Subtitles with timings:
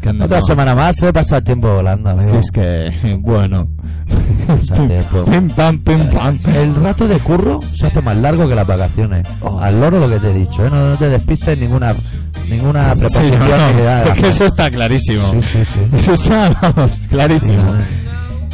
[0.00, 2.28] ¿Qué onda, Otra semana más, se pasa el tiempo volando, amigo.
[2.28, 3.68] Si es que, bueno.
[5.24, 6.38] Pim pam, pim pam.
[6.54, 9.26] El rato de curro se hace más largo que las vacaciones.
[9.40, 9.58] Oh.
[9.58, 10.70] Al loro lo que te he dicho, ¿eh?
[10.70, 11.94] no, no te despistes ninguna
[12.48, 15.22] ninguna Sí, preposición no, no, porque eso está clarísimo.
[15.30, 15.96] Sí, sí, sí.
[15.96, 17.62] Eso está, vamos, clarísimo.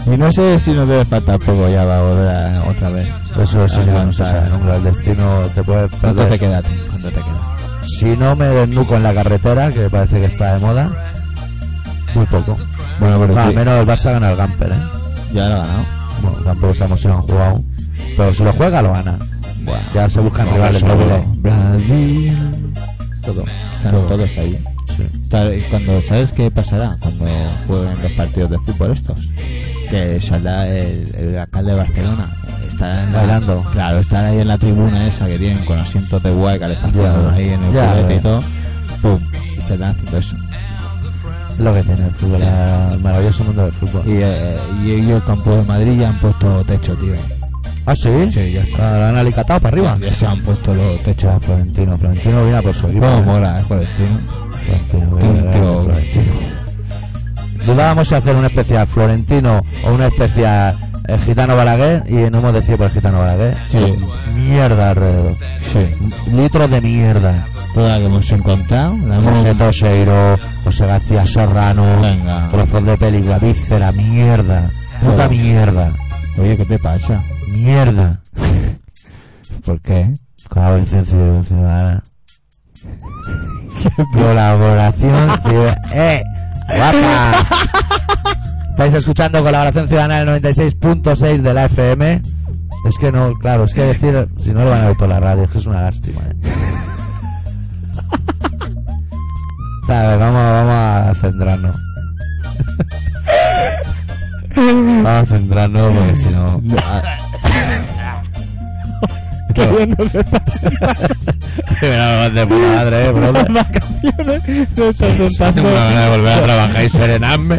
[0.07, 3.09] Y no sé si nos debe faltar poco ya va a volver a- otra vez.
[3.41, 4.77] Eso, ya no sabe nunca.
[4.77, 6.63] El destino te puede ¿Cuánto te queda?
[6.63, 7.57] ¿Cuánto te queda?
[7.83, 10.91] Si no me desnuco en la carretera, que parece que está de moda,
[12.15, 12.57] muy poco.
[12.99, 14.77] Bueno, pero al sí, menos el Barça gana el Gamper, ¿eh?
[15.33, 15.85] ya lo ha ganado.
[16.23, 17.63] Bueno, tampoco sabemos si lo han jugado.
[18.17, 19.19] Pero si lo juega, lo gana.
[19.63, 21.25] Bueno, Ya se buscan no, rivales doble.
[21.37, 22.73] Brasil.
[23.25, 23.45] Todo.
[23.77, 24.07] Están Todo.
[24.07, 24.65] todos ahí.
[25.03, 27.25] Y Cuando, ¿Sabes qué pasará cuando
[27.67, 29.29] jueguen los partidos de fútbol estos?
[29.91, 32.29] Que saldrá el, el alcalde de Barcelona.
[32.69, 33.65] Estará en la- Bailando.
[33.73, 37.49] claro, estará ahí en la tribuna esa que tienen con asientos de guay, calefacción ahí
[37.51, 38.43] en el ya, culete y todo.
[39.03, 39.19] Pum.
[39.59, 40.37] Y se haciendo eso.
[41.53, 42.45] Es lo que tiene el fútbol, Sí.
[42.95, 44.03] el maravilloso mundo del fútbol.
[44.07, 47.15] Y, eh, y ellos el campo de Madrid ya han puesto techo, tío.
[47.87, 48.31] ¿Ah, sí?
[48.31, 48.99] Sí, ya está.
[48.99, 49.99] ¿Lo han alicatado para arriba?
[50.01, 51.31] Ya se han puesto los techos.
[51.31, 51.97] Echa Florentino.
[51.99, 52.87] Florentino viene a por su.
[52.87, 54.21] Cómo mola, eh, Florentino.
[54.91, 56.25] Florentino, a por Florentino.
[57.67, 60.75] Dudábamos si hacer un especial Florentino o un especial
[61.09, 63.57] eh, Gitano Balaguer y no hemos decidido por el Gitano Balaguer.
[63.67, 63.79] Sí.
[63.79, 63.99] Es
[64.35, 65.35] mierda alrededor.
[65.73, 66.31] Sí.
[66.33, 67.45] Litros de mierda.
[67.75, 69.39] Toda la que hemos encontrado, la hemos...
[69.39, 72.49] José Toseiro, José García Serrano, Venga.
[72.51, 74.71] trozos de película, víscera, mierda.
[75.05, 75.93] Puta mierda.
[76.37, 77.23] Oye, ¿qué te pasa?
[77.51, 78.21] Mierda.
[79.65, 80.13] ¿Por qué?
[80.49, 82.03] Colaboración ciu- ciudadana.
[84.13, 85.83] Colaboración ciudadana.
[85.93, 86.23] ¡Eh!
[86.77, 87.33] ¡Guapa!
[88.71, 92.23] Estáis escuchando Colaboración Ciudadana en el 96.6 de la FM.
[92.89, 95.21] Es que no, claro, es que decir, si no lo van a oír por la
[95.21, 96.21] radio, es que es una lástima.
[96.23, 96.35] ¿eh?
[99.87, 101.77] Vale, vamos, vamos a centrarnos.
[104.57, 106.61] vamos a centrarnos porque si no.
[109.55, 110.71] Qué bien nos pasa
[112.31, 113.53] de madre, eh, brother.
[113.53, 114.69] vacaciones.
[114.77, 117.59] Nos Tengo asentando una gana de volver a trabajar y serenarme.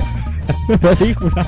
[0.79, 1.45] película.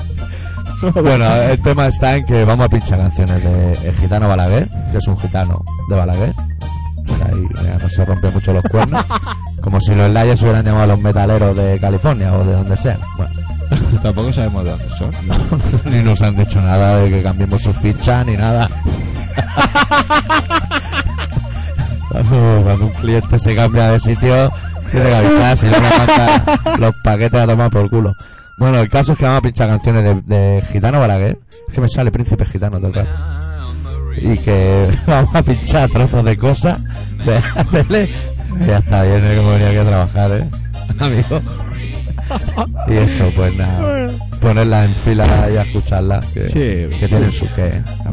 [1.02, 4.98] Bueno, el tema está en que vamos a pinchar canciones de El Gitano Balaguer, que
[4.98, 6.34] es un gitano de Balaguer.
[7.26, 9.02] Ahí mira, no se rompe mucho los cuernos.
[9.62, 12.98] Como si los Layers hubieran llamado a los metaleros de California o de donde sea.
[13.16, 13.32] Bueno,
[14.02, 15.10] Tampoco sabemos de dónde son.
[15.92, 18.68] ni nos han dicho nada de que cambiemos su ficha ni nada.
[22.10, 24.52] cuando, un cliente se cambia de sitio,
[24.90, 26.42] tiene que avisar, si no me manda
[26.78, 28.14] los paquetes a tomar por culo.
[28.56, 31.38] Bueno, el caso es que vamos a pinchar canciones de, de Gitano Balaguer,
[31.68, 33.16] es que me sale Príncipe Gitano todo el rato.
[34.16, 36.80] Y que vamos a pinchar trozos de cosas
[37.24, 38.10] de hacerle.
[38.66, 39.36] Ya está bien, ¿eh?
[39.36, 40.44] como venía aquí a trabajar, ¿eh?
[41.00, 41.42] Amigo.
[42.88, 44.08] Y eso, pues nada.
[44.40, 47.82] Ponerla en fila y escucharla, que, Sí, que tienen su qué.
[48.04, 48.10] La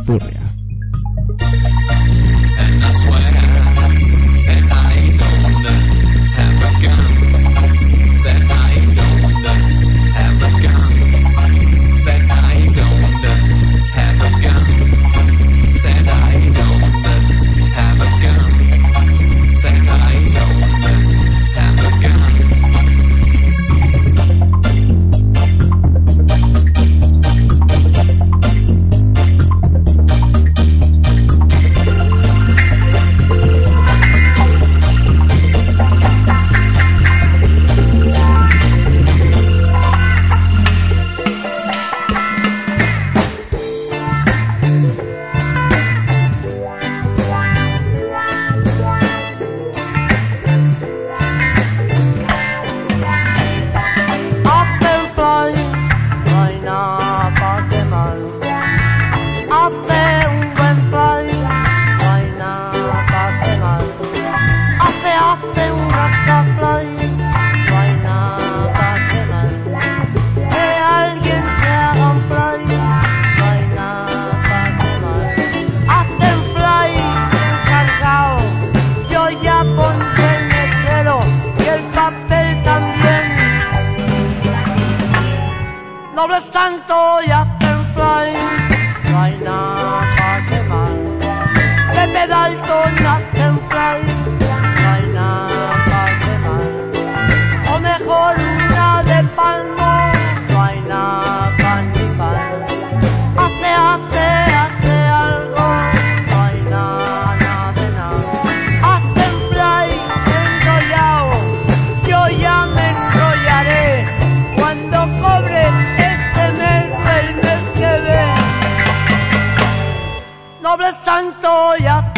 [121.12, 122.11] dobles tanto y hacen fly.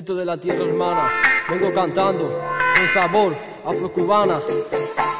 [0.00, 1.10] De la tierra hermana,
[1.50, 3.36] vengo cantando con sabor
[3.66, 4.40] afrocubana.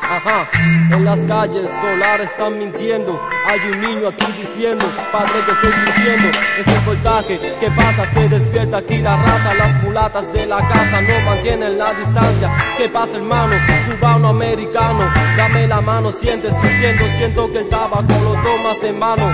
[0.03, 0.49] Ajá,
[0.91, 3.21] en las calles solar están mintiendo.
[3.47, 6.29] Hay un niño aquí diciendo, padre que estoy sintiendo.
[6.59, 9.55] Ese voltaje que pasa, se despierta aquí la raza.
[9.55, 12.51] Las mulatas de la casa no mantienen la distancia.
[12.79, 13.57] ¿Qué pasa hermano?
[13.87, 19.25] Cubano americano, dame la mano, sientes sintiendo, siento que el tabaco lo tomas en mano.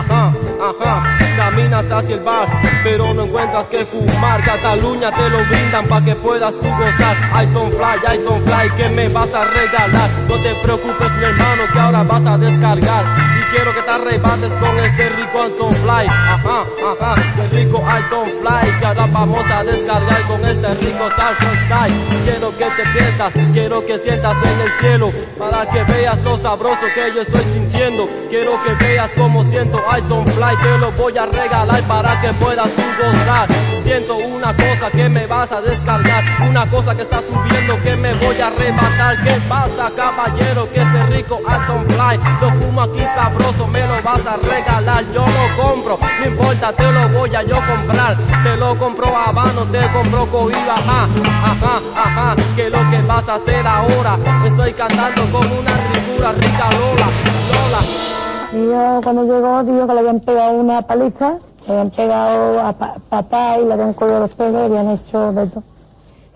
[0.00, 0.32] Ajá,
[0.62, 2.48] ajá, caminas hacia el bar,
[2.82, 4.42] pero no encuentras que fumar.
[4.42, 7.16] Cataluña te lo brindan para que puedas tú gozar.
[7.34, 10.08] I don't fly, I don't fly, que me vas a regalar.
[10.26, 13.04] No te preocupes mi hermano, que ahora vas a descargar.
[13.38, 16.06] Y quiero que te arrebates con este rico Alton Fly.
[16.08, 18.78] Ajá, ajá, qué rico Alton Fly.
[18.78, 22.24] Que ahora vamos a descargar con este rico Alton Fly.
[22.24, 25.12] Quiero que te pierdas, quiero que sientas en el cielo.
[25.38, 28.08] Para que veas lo sabroso que yo estoy sintiendo.
[28.30, 30.56] Quiero que veas cómo siento Alton Fly.
[30.62, 33.48] Te lo voy a regalar para que puedas tú gozar.
[33.82, 36.24] Siento una cosa que me vas a descargar.
[36.48, 39.22] Una cosa que está subiendo que me voy a arrebatar.
[39.22, 40.68] ¿Qué pasa, caballero?
[40.72, 45.04] Que este rico Alton Fly lo fumo aquí sabroso, me lo vas a regalar.
[45.12, 48.16] Yo lo compro, no importa, te lo voy a yo comprar.
[48.42, 51.08] Te lo compro Habano, te compro Cohiba, ajá,
[51.42, 52.36] ajá, ajá.
[52.54, 54.16] ¿Qué es lo que vas a hacer ahora?
[54.46, 57.08] Estoy cantando con una ricura, rica Lola,
[57.52, 58.19] Lola.
[58.52, 62.72] Y yo cuando llegó dijo que le habían pegado una paliza, le habían pegado a
[62.72, 65.62] pa- papá y le habían cogido los pelos y habían hecho de todo.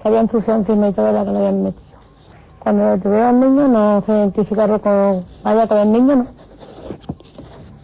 [0.02, 1.84] Se habían ensuciado encima y todo la que le habían metido.
[2.60, 6.26] Cuando detuvieron al niño no se identificaron con vaya con el niño, ¿no?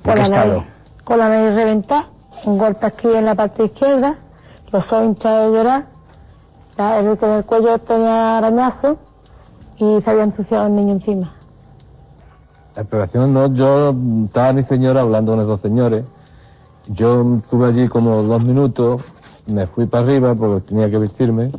[0.04, 0.52] Con la nariz,
[1.04, 2.04] con la nariz reventada,
[2.44, 4.16] un golpe aquí en la parte izquierda,
[4.72, 5.86] los ojos hinchados de llorar,
[6.78, 8.96] el el cuello tenía arañazo
[9.76, 11.34] y se había ensuciado el niño encima.
[12.76, 13.94] La explicación no, yo
[14.26, 16.05] estaba mi señora hablando con esos señores.
[16.88, 19.02] Yo estuve allí como dos minutos,
[19.46, 21.50] me fui para arriba porque tenía que vestirme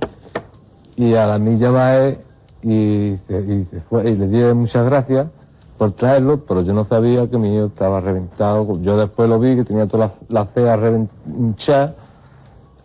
[0.96, 2.20] y a la milla Bae
[2.64, 5.28] y, se- y y le di muchas gracias
[5.78, 8.80] por traerlo, pero yo no sabía que mi hijo estaba reventado.
[8.82, 11.94] Yo después lo vi que tenía todas las cejas reven- hinchadas,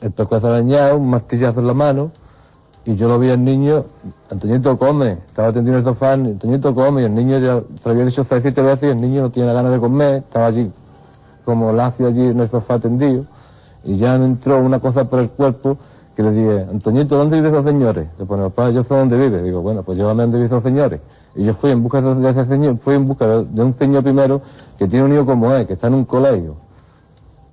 [0.01, 2.11] el pescuezo arañado, un martillazo en la mano.
[2.87, 3.85] Y yo lo vi al niño,
[4.31, 7.91] Antoñito come, estaba tendido en el sofá, Antoñito come, y el niño ya se lo
[7.91, 10.71] había dicho seis, siete veces y el niño no tiene ganas de comer, estaba allí
[11.45, 13.25] como lacio allí en el sofá tendido,
[13.83, 15.77] y ya me entró una cosa por el cuerpo
[16.15, 18.07] que le dije, Antoñito, ¿dónde viven esos señores?
[18.19, 19.43] Le pone, papá, yo sé dónde vive.
[19.43, 21.01] Digo, bueno, pues llévame a donde viven esos señores.
[21.35, 24.41] Y yo fui en busca de ese señor, fui en busca de, un señor primero
[24.79, 26.57] que tiene un hijo como él, que está en un colegio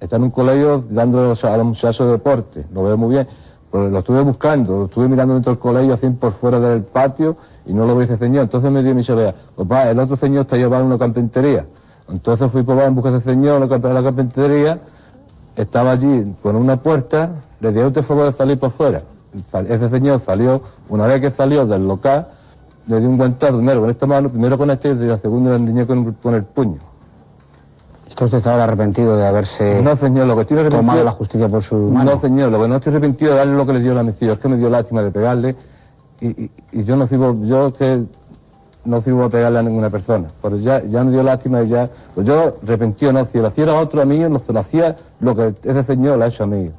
[0.03, 3.27] está en un colegio dando a a los muchachos deporte, lo veo muy bien.
[3.73, 7.35] Pero lo estuve buscando, lo estuve mirando dentro del colegio, así por fuera del patio,
[7.65, 8.43] y no lo vi ese señor.
[8.43, 11.65] Entonces me dio mi cholea, papá, el otro señor está llevando una carpintería.
[12.07, 14.79] Entonces fui por en busca de ese señor, carp- la carpintería,
[15.55, 19.01] estaba allí con una puerta, le dije, usted favor de salir por fuera.
[19.67, 22.27] Ese señor salió, una vez que salió del local,
[22.85, 25.87] le di un guantazo primero con esta mano, primero con este y la segunda le
[25.87, 26.77] con el puño.
[28.13, 30.81] ¿Está usted ahora arrepentido de haberse No, señor, lo que estoy arrepentido...
[30.81, 32.11] tomado la justicia por su mano?
[32.13, 34.29] No, señor, lo que no estoy arrepentido de darle lo que le dio la misión,
[34.29, 35.55] es que me dio lástima de pegarle
[36.21, 38.05] y, y, y yo no sirvo, yo que
[38.85, 41.89] no sirvo a pegarle a ninguna persona, pero ya, ya me dio lástima y ya,
[42.13, 45.35] pues yo arrepentido no, si lo hiciera a otro amigo, no se lo hacía lo
[45.35, 46.71] que ese señor le ha hecho a mí.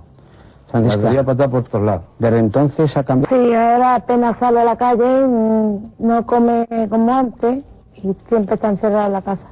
[0.68, 2.02] Francisca, patada por todos lados.
[2.20, 3.34] desde entonces ha cambiado.
[3.34, 7.64] Sí, ahora apenas sale a la calle, mm, no come como antes
[7.96, 9.48] y siempre está encerrado en la casa.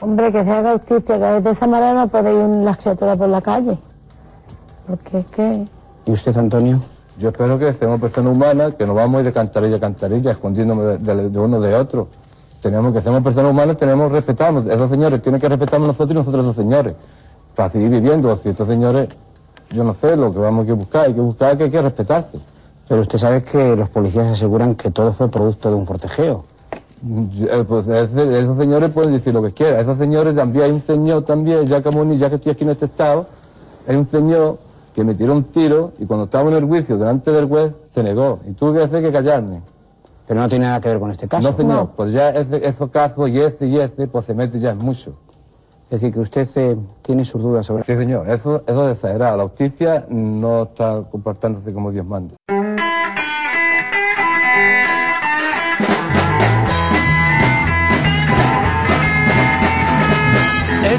[0.00, 3.28] Hombre, que se haga justicia, que de esa manera no puede ir las criaturas por
[3.28, 3.78] la calle.
[4.86, 5.66] Porque es que...
[6.06, 6.80] ¿Y usted, Antonio?
[7.18, 10.32] Yo espero que seamos personas humanas, que no vamos a ir de cantarilla a cantarilla,
[10.32, 12.08] escondiéndome de, de- de uno de otro.
[12.60, 14.66] Tenemos que seamos personas humanas, tenemos que respetarnos.
[14.66, 16.94] Esos señores tienen que respetarnos nosotros y nosotros esos señores.
[17.54, 18.36] Para seguir viviendo.
[18.38, 19.08] Si estos señores,
[19.70, 22.38] yo no sé lo que vamos a buscar, hay que buscar que hay que respetarse.
[22.88, 26.44] Pero usted sabe que los policías aseguran que todo fue producto de un forcejeo.
[27.06, 29.80] Eh, Pues ese- esos señores pueden decir lo que quieran.
[29.80, 33.26] Esos señores también, hay un señor también, ya que estoy aquí en este estado,
[33.86, 34.58] hay un señor
[34.94, 38.02] que me tiró un tiro y cuando estaba en el juicio delante del juez se
[38.02, 38.38] negó.
[38.48, 39.60] Y tuve que hacer que callarme.
[40.26, 41.50] Pero no tiene nada que ver con este caso.
[41.50, 44.70] No, señor, pues ya ese, esos casos y ese y ese, pues se mete ya
[44.70, 45.12] en mucho.
[45.90, 47.84] Es decir, que usted eh, tiene sus dudas sobre...
[47.84, 49.36] Sí, señor, eso, eso es exagerado.
[49.36, 52.34] La justicia no está comportándose como Dios manda.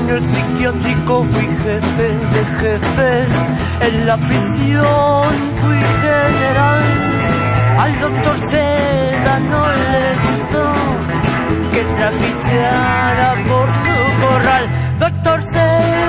[0.09, 3.29] El psiquiátrico fui jefe de jefes,
[3.81, 5.29] en la prisión
[5.61, 6.83] fui general.
[7.79, 10.65] Al doctor Seda no le gustó
[11.73, 13.95] que trapicheara por su
[14.25, 14.65] corral.
[14.99, 16.04] Doctor Zelda,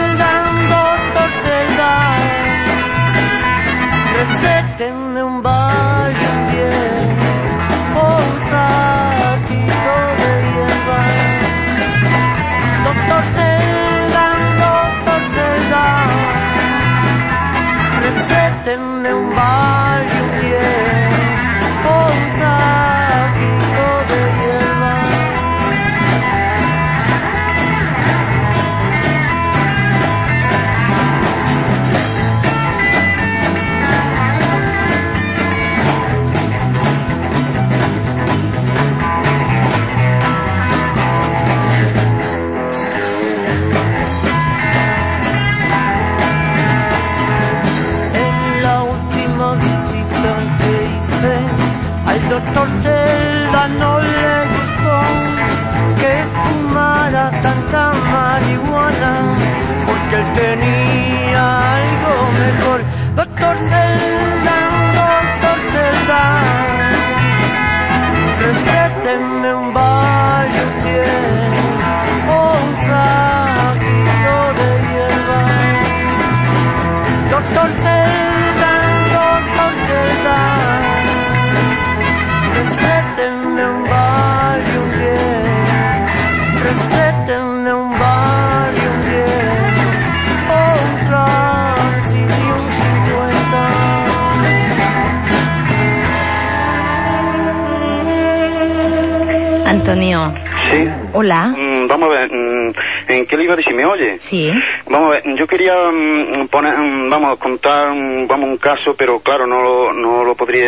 [101.27, 101.47] hola.
[101.57, 102.73] Mm, vamos a ver, mm,
[103.09, 103.75] ¿en qué le iba a decir?
[103.75, 104.19] ¿Me oye?
[104.21, 104.51] Sí.
[104.89, 109.19] Vamos a ver, yo quería mm, poner, mm, vamos contar, mm, vamos un caso, pero
[109.21, 110.67] claro, no lo, no lo podría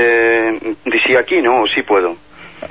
[0.85, 1.63] decir aquí, ¿no?
[1.63, 2.17] ¿O sí puedo?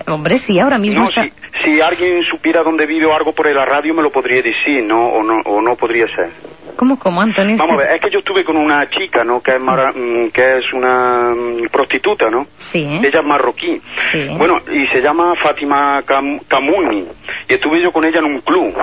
[0.08, 1.24] Hombre, sí, ahora mismo No, está...
[1.24, 1.32] si,
[1.63, 5.08] si alguien supiera dónde vive o algo por la radio me lo podría decir, ¿no?
[5.08, 6.29] O no, o no podría ser.
[6.75, 7.56] ¿Cómo, cómo, Antonio?
[7.58, 9.41] Vamos a ver, es que yo estuve con una chica, ¿no?
[9.41, 12.46] Que es, mara- mm, que es una mm, prostituta, ¿no?
[12.71, 12.83] Sí.
[13.03, 13.81] Ella es marroquí.
[14.12, 14.27] Sí.
[14.38, 17.05] Bueno, y se llama Fátima Cam- Camuni.
[17.50, 18.74] Y estuve yo con ella en un club.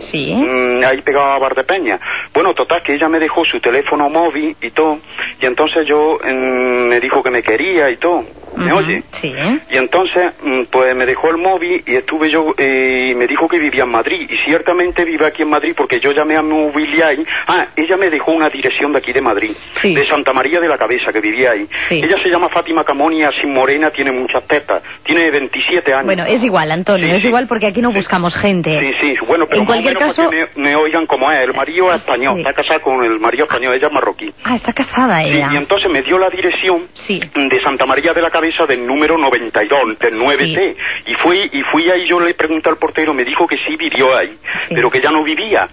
[0.00, 0.34] Sí.
[0.34, 1.98] Mm, ahí pegado a Bardepeña.
[2.32, 4.98] Bueno, total, que ella me dejó su teléfono móvil y todo.
[5.40, 8.24] Y entonces yo mm, me dijo que me quería y todo.
[8.56, 9.02] ¿Me Ujú, oye?
[9.12, 9.32] Sí.
[9.70, 13.48] Y entonces, mm, pues me dejó el móvil y estuve yo, eh, y me dijo
[13.48, 14.28] que vivía en Madrid.
[14.30, 18.10] Y ciertamente vive aquí en Madrid porque yo llamé a mobiliar y, ah, ella me
[18.10, 19.56] dejó una dirección de aquí de Madrid.
[19.80, 19.94] Sí.
[19.94, 21.66] De Santa María de la Cabeza, que vivía ahí.
[21.88, 21.96] Sí.
[21.96, 24.82] Ella se llama Fátima Camonia, sin morena, tiene muchas tetas.
[25.04, 26.06] Tiene 27 años.
[26.06, 28.78] Bueno, es igual, Antonio, Sí, es igual porque aquí no buscamos gente.
[28.78, 31.40] Sí, sí, bueno, pero En cualquier menos caso- para que me, me oigan como es.
[31.40, 32.40] El marido es español, Sí.
[32.40, 34.32] está casado con el marido español, ella es marroquí.
[34.44, 35.50] Ah, está casada Sí, ella.
[35.52, 37.20] y entonces me dio la dirección Sí.
[37.34, 40.76] de Santa María de la Cabeza del número 92, del 9T.
[41.06, 44.16] Y fui y fui ahí, yo le pregunté al portero, me dijo que sí vivió
[44.16, 44.36] ahí,
[44.70, 45.68] pero que ya no vivía.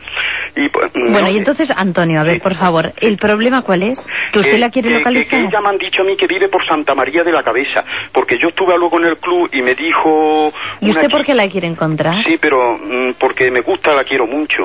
[0.55, 4.09] Y, pues, Bueno, no, y entonces, Antonio, a ver, por favor, ¿el problema cuál es?
[4.33, 5.29] ¿Que usted que- la quiere que- localizar?
[5.39, 7.83] Que, ella me han dicho a mí que vive por Santa María de la Cabeza,
[8.11, 10.51] porque yo estuve luego en el club y me dijo...
[10.81, 12.23] ¿Y usted por qué la quiere encontrar?
[12.27, 14.63] Sí, pero mm, porque me gusta, la quiero mucho.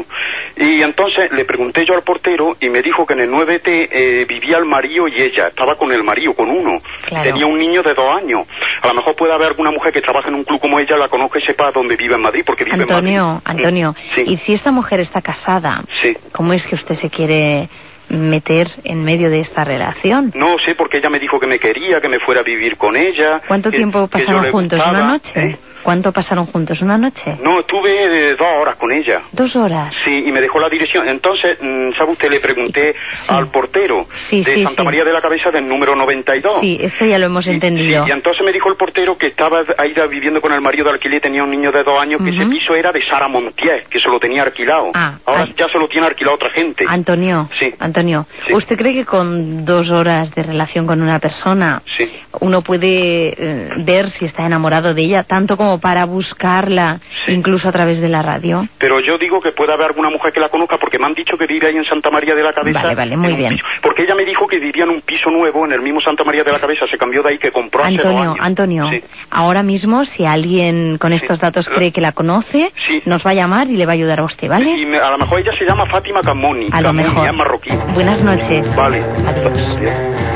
[0.57, 4.25] Y entonces le pregunté yo al portero y me dijo que en el 9T eh,
[4.29, 5.49] vivía el marido y ella.
[5.49, 6.81] Estaba con el marido, con uno.
[7.05, 7.25] Claro.
[7.31, 8.47] Tenía un niño de dos años.
[8.83, 11.09] A lo mejor puede haber alguna mujer que trabaje en un club como ella, la
[11.09, 13.43] conozca y sepa dónde vive en Madrid, porque vive Antonio, en Madrid.
[13.45, 16.17] Antonio, Mm, Sí, y si esta mujer está casada, sí.
[16.33, 17.69] ¿cómo es que usted se quiere
[18.09, 20.33] meter en medio de esta relación?
[20.35, 22.97] No sé, porque ella me dijo que me quería, que me fuera a vivir con
[22.97, 23.41] ella.
[23.47, 24.79] ¿Cuánto que- tiempo pasaron juntos?
[24.79, 25.41] gustaba, ¿Una noche?
[25.41, 25.57] ¿eh?
[25.87, 26.83] ¿Cuánto pasaron juntos?
[26.83, 27.37] ¿Una noche?
[27.41, 29.23] No, estuve eh, dos horas con ella.
[29.31, 29.95] ¿Dos horas?
[30.05, 31.09] Sí, y me dejó la dirección.
[31.09, 32.29] Entonces, mm, ¿sabe usted?
[32.29, 33.27] Le pregunté Sí.
[33.29, 34.83] al portero Sí, de sí, Santa.
[34.83, 36.59] María de la Cabeza del número 92.
[36.61, 38.03] Sí, esto ya lo hemos Y- entendido.
[38.03, 40.95] sí, y entonces me dijo el portero que estaba ahí viviendo con el marido de
[40.95, 44.01] alquiler, tenía un niño de dos años, que ese piso era de Sara Montier, que
[44.01, 44.91] se lo tenía alquilado.
[44.93, 45.55] Ah, Ahora ah.
[45.57, 46.85] ya se lo tiene alquilado otra gente.
[46.89, 47.73] Antonio, Sí.
[47.79, 48.55] Antonio, Sí.
[48.55, 52.11] ¿usted cree que con dos horas de relación con una persona Sí.
[52.41, 57.69] uno puede eh, ver si está enamorado de ella tanto como como para buscarla, incluso
[57.69, 58.67] a través de la radio?
[58.79, 61.37] Pero yo digo que puede haber alguna mujer que la conozca porque me han dicho
[61.37, 62.81] que vive ahí en Santa María de la Cabeza.
[62.83, 63.55] Vale, vale, muy bien.
[63.55, 63.67] piso.
[63.83, 66.43] Porque ella me dijo que vivía en un piso nuevo en el mismo Santa María
[66.45, 68.37] de la Cabeza, se cambió de ahí que compró hace dos Antonio, años.
[68.47, 69.03] Antonio, Sí.
[69.31, 72.73] ahora mismo si alguien con estos datos cree que la conoce,
[73.05, 74.71] nos va a llamar y le va a ayudar a usted, ¿vale?
[74.71, 76.67] Y me- a lo mejor ella se llama Fátima Camoni.
[76.73, 77.29] A lo Camoni, mejor.
[77.29, 77.71] es marroquí.
[77.95, 78.75] Buenas noches.
[78.77, 79.03] Vale.
[79.43, 80.36] Por el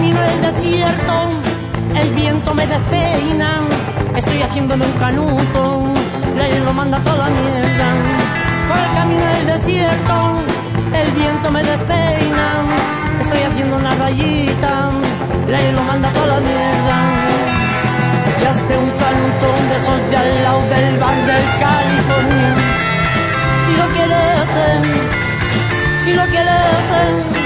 [0.00, 1.14] camino del desierto,
[1.94, 3.60] el viento me despeina.
[4.16, 5.92] Estoy haciéndome un canuto,
[6.38, 7.88] la lo manda toda mierda.
[8.68, 10.14] Por el camino del desierto,
[11.00, 12.46] el viento me despeina.
[13.20, 14.90] Estoy haciendo una rayita,
[15.48, 16.96] la lo manda toda mierda.
[18.40, 22.54] Y hazte un canutón de esos de al lado del bar del California.
[23.66, 24.48] Si lo quieres,
[26.04, 27.39] si lo quieres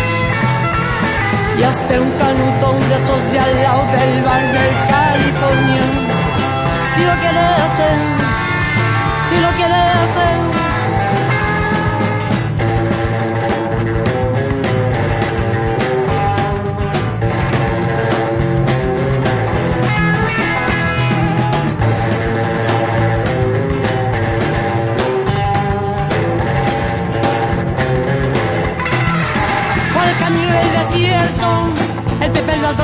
[1.59, 5.83] y hazte un canutón de esos de al lado del bar del California.
[6.95, 7.97] Si lo quieres hacer,
[9.31, 10.44] si lo quieres hacer.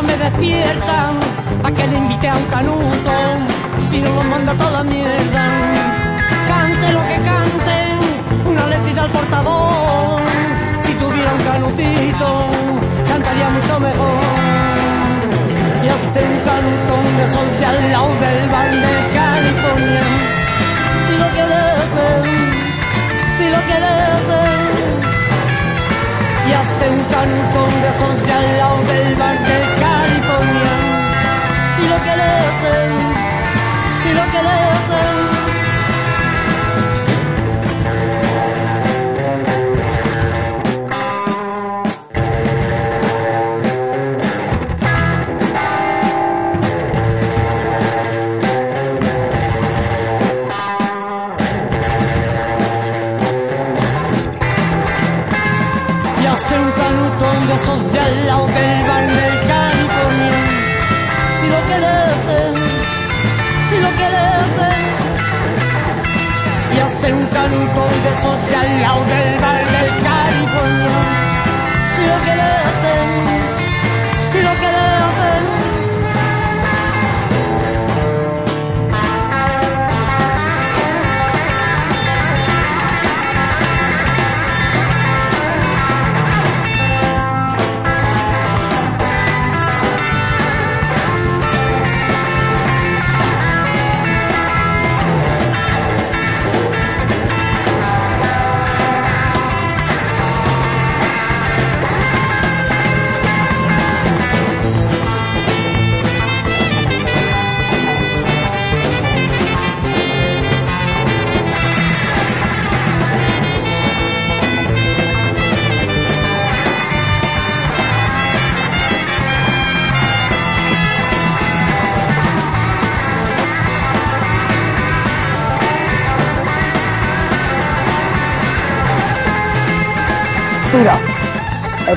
[0.02, 1.10] Me despierta,
[1.62, 3.12] pa' que le invite a un canuto,
[3.88, 5.44] si no lo manda toda la mierda.
[6.48, 7.78] Cante lo que cante,
[8.50, 10.20] una letrita al portador,
[10.80, 12.28] si tuviera un canutito,
[13.08, 14.20] cantaría mucho mejor.
[15.84, 20.04] Y hazte un canutón de esos de al lado del bar de California,
[21.06, 21.70] si lo quieres
[23.38, 24.69] si lo quieres
[26.52, 27.90] hazte un canucón de
[28.32, 30.72] al lado del bar del California.
[31.76, 32.90] Si lo hacer,
[34.02, 34.79] si lo quieres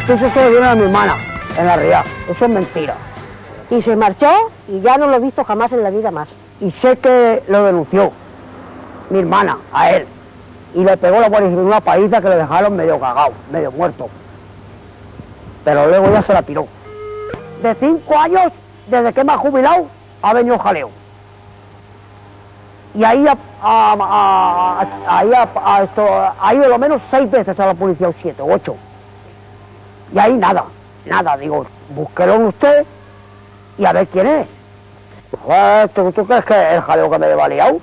[0.07, 1.15] El piso se lo dieron a mi hermana,
[1.57, 2.05] en la realidad.
[2.29, 2.95] Eso es mentira.
[3.69, 4.29] Y se marchó
[4.67, 6.27] y ya no lo he visto jamás en la vida más.
[6.59, 8.11] Y sé que lo denunció
[9.09, 10.07] mi hermana a él.
[10.75, 14.09] Y le pegó la guardia civil una paliza que le dejaron medio cagado, medio muerto.
[15.63, 16.67] Pero luego ya se la tiró.
[17.61, 18.51] De cinco años,
[18.87, 19.87] desde que me ha jubilado,
[20.21, 20.89] ha venido jaleo.
[22.95, 26.05] Y ahí a- a- a- ahí ha, esto,
[26.39, 28.75] ha ido lo menos seis veces a la policía, o siete, o ocho.
[30.13, 30.65] Y ahí nada,
[31.05, 32.85] nada, digo, búsquelo usted
[33.77, 34.47] y a ver quién es.
[35.43, 37.79] Joder, ¿tú, tú crees que es el jaleo que me lleva liado?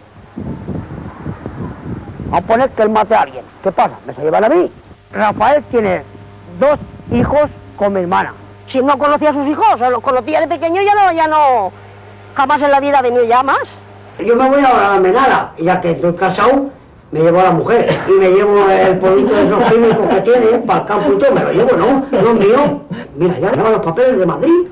[2.32, 3.44] A poner que él mate a alguien.
[3.62, 3.96] ¿Qué pasa?
[4.06, 4.70] ¿Me se llevan a mí?
[5.12, 6.02] Rafael tiene
[6.60, 6.78] dos
[7.10, 8.32] hijos con mi hermana.
[8.70, 11.72] Si no conocía a sus hijos, o los conocía de pequeño, ya no, ya no,
[12.36, 13.58] jamás en la vida venido ya más.
[14.20, 16.70] Yo me voy a ganarme nada, y ya que estoy casado,
[17.12, 20.58] me llevo a la mujer y me llevo el producto de esos químicos que tiene
[20.60, 22.80] para el campo y todo, me lo llevo, no, no mío.
[23.16, 24.66] Mira, ya llevo los papeles de Madrid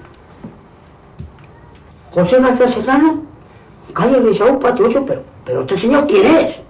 [2.12, 3.22] José García Serrano,
[3.92, 6.61] calle de Saúl Patio 8, pero, pero este señor quién es?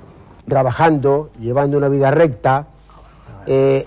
[0.47, 2.67] Trabajando, llevando una vida recta,
[3.47, 3.87] eh,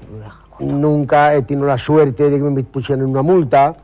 [0.59, 3.75] nunca he tenido la suerte de que me pusieran una multa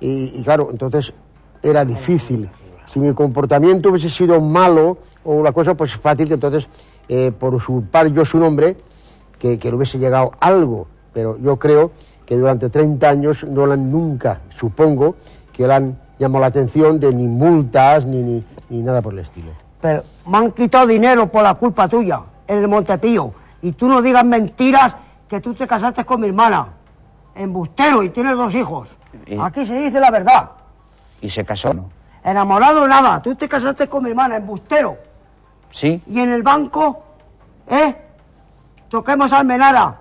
[0.00, 1.12] y, claro, entonces
[1.62, 2.48] era difícil.
[2.86, 6.68] Si mi comportamiento hubiese sido malo o una cosa, pues es fácil que entonces,
[7.08, 8.76] eh, por usurpar yo su nombre,
[9.38, 10.86] que, que le hubiese llegado algo.
[11.12, 11.90] Pero yo creo
[12.24, 15.16] que durante 30 años no le han nunca, supongo,
[15.52, 19.20] que le han llamado la atención de ni multas ni, ni, ni nada por el
[19.20, 19.52] estilo.
[19.80, 23.32] Pero me han quitado dinero por la culpa tuya, en el Montepío.
[23.62, 24.96] Y tú no digas mentiras
[25.28, 26.68] que tú te casaste con mi hermana.
[27.34, 28.96] Embustero y tienes dos hijos.
[29.26, 30.50] Y- Aquí se dice la verdad.
[31.20, 31.90] ¿Y se casó no?
[32.24, 33.20] Enamorado nada.
[33.22, 34.96] Tú te casaste con mi hermana, embustero.
[35.76, 36.02] ¿Sí?
[36.06, 37.02] Y en el banco,
[37.68, 37.94] ¿eh?
[38.88, 39.94] Toquemos almenara,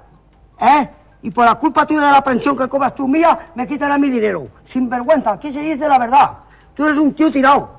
[0.62, 0.90] ¿eh?
[1.22, 4.10] Y por la culpa tuya de la pensión que cobras tú mía, me quitarán mi
[4.10, 4.48] dinero.
[4.66, 6.32] Sin vergüenza, aquí se dice la verdad.
[6.76, 7.72] Tú eres un tío tirado.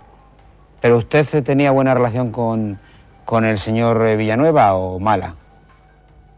[0.83, 2.79] ¿Pero usted tenía buena relación con,
[3.25, 5.35] con el señor eh, Villanueva o mala?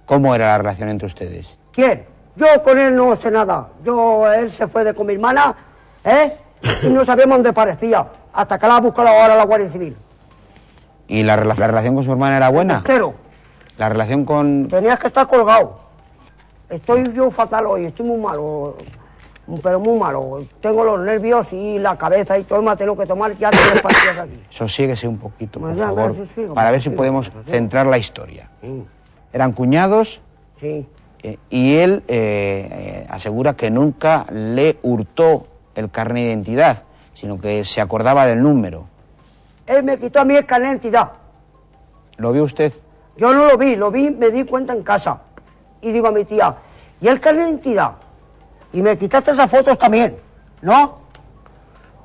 [0.06, 1.58] ¿Cómo era la relación entre ustedes?
[1.72, 2.06] ¿Quién?
[2.36, 3.66] Yo con él no sé nada.
[3.84, 5.56] Yo, él se fue de con mi hermana,
[6.04, 6.36] ¿eh?
[6.84, 8.06] Y no sabíamos dónde parecía.
[8.32, 9.96] Hasta que la ha buscado ahora la Guardia Civil.
[11.08, 12.82] ¿Y la, la relación con su hermana era buena?
[12.86, 13.14] Pero
[13.76, 14.68] ¿La relación con...?
[14.68, 15.80] tenías que estar colgado.
[16.68, 18.76] Estoy yo fatal hoy, estoy muy malo.
[19.62, 20.44] Pero muy malo.
[20.60, 24.18] Tengo los nervios y la cabeza y todo me tengo que tomar ya tres pastillas
[24.18, 24.42] aquí.
[24.50, 28.50] Sosíguese un poquito, por Pues favor, sosiego, para ver si podemos centrar la historia.
[28.60, 28.84] Sí.
[29.32, 30.20] Eran cuñados
[30.60, 30.86] Sí.
[31.22, 36.82] eh, y él eh, eh, asegura que nunca le hurtó el carnet de identidad,
[37.14, 38.84] sino que se acordaba del número.
[39.68, 41.10] Él me quitó a mí el carnet de identidad.
[42.16, 42.72] ¿Lo vio usted?
[43.16, 45.18] Yo no lo vi, lo vi, me di cuenta en casa.
[45.80, 46.54] Y digo a mi tía,
[47.00, 47.92] ¿y el carnet de identidad?
[48.72, 50.16] Y me quitaste esas fotos también,
[50.62, 50.98] ¿no?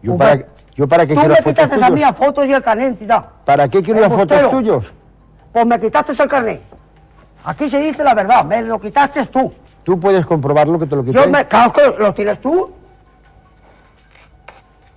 [0.02, 0.46] Yo para, ve-
[0.76, 2.02] yo para qué Tú quiero me fotos quitaste a mí tuyos.
[2.10, 3.26] las fotos y el carnet de identidad.
[3.46, 4.94] ¿Para qué quiero las fotos tuyos?
[5.52, 6.62] Pues me quitaste el carnet.
[7.46, 9.54] Aquí se dice la verdad, me lo quitaste tú.
[9.84, 11.20] Tú puedes comprobarlo que te lo quité.
[11.22, 11.58] Yo me que
[11.98, 12.72] lo tienes tú.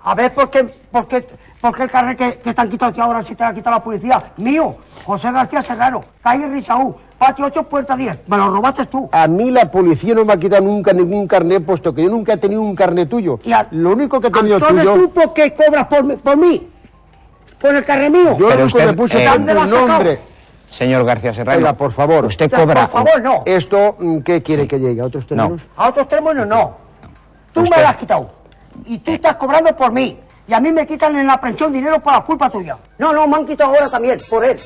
[0.03, 1.27] A ver por qué, por qué,
[1.67, 3.77] por qué el carnet que, que te han quitado ahora si te lo ha quitado
[3.77, 4.23] la policía.
[4.37, 8.29] Mío, José García Serrano, calle Risaú, patio 8, puerta 10.
[8.29, 9.09] Me lo robaste tú.
[9.11, 12.35] A mí la policía no me ha quitado nunca ningún carnet, puesto que yo nunca
[12.35, 13.41] he tenido un carnet tuyo.
[13.73, 14.95] Lo único que he tenido Entonces tuyo...
[14.95, 16.69] tú por qué cobras por, mí- por mí.
[17.61, 18.37] Con el carnet mío.
[18.39, 20.21] Yo Pero usted, me puse eh, nombre.
[20.69, 22.25] Señor García Serrano, Oiga, por favor.
[22.27, 22.87] usted cobra...
[22.87, 23.43] por favor, no.
[23.45, 25.01] ¿Esto mm, qué quiere que llegue?
[25.01, 25.63] ¿A otros términos?
[25.77, 26.77] A otros términos no.
[27.53, 28.31] Tú Usted- me lo has quitado.
[28.85, 30.19] Y tú estás cobrando por mí.
[30.49, 32.79] Y a mí me quitan en la pensión dinero por la culpa tuya.
[32.99, 34.57] No, no, me han quitado ahora también, por él.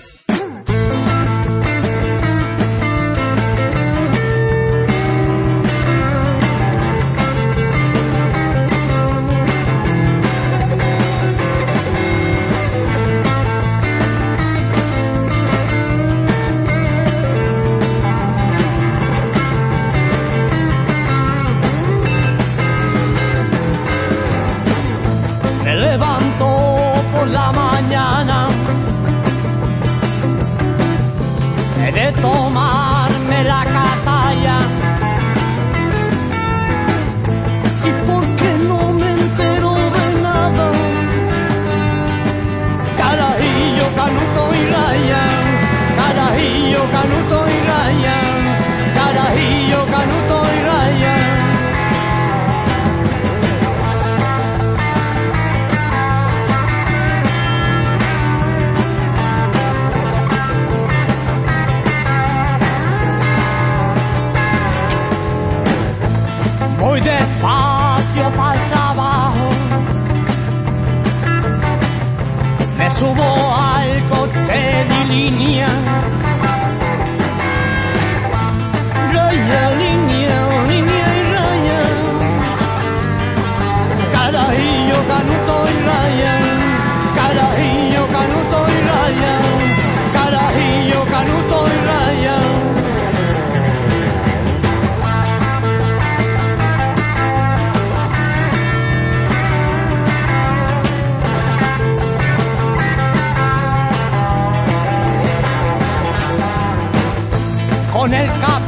[108.10, 108.59] Con el capazo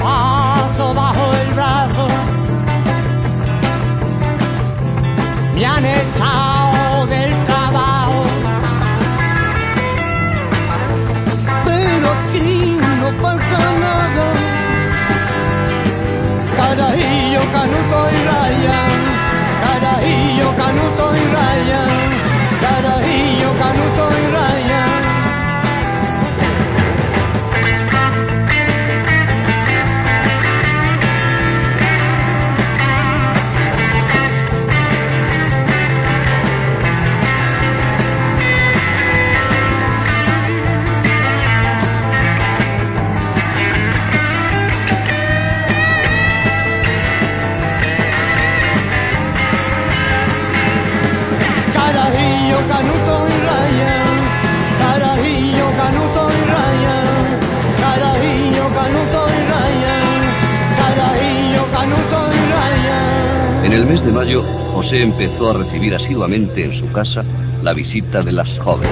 [63.93, 67.23] mes de mayo, José empezó a recibir asiduamente en su casa
[67.63, 68.91] la visita de las jóvenes.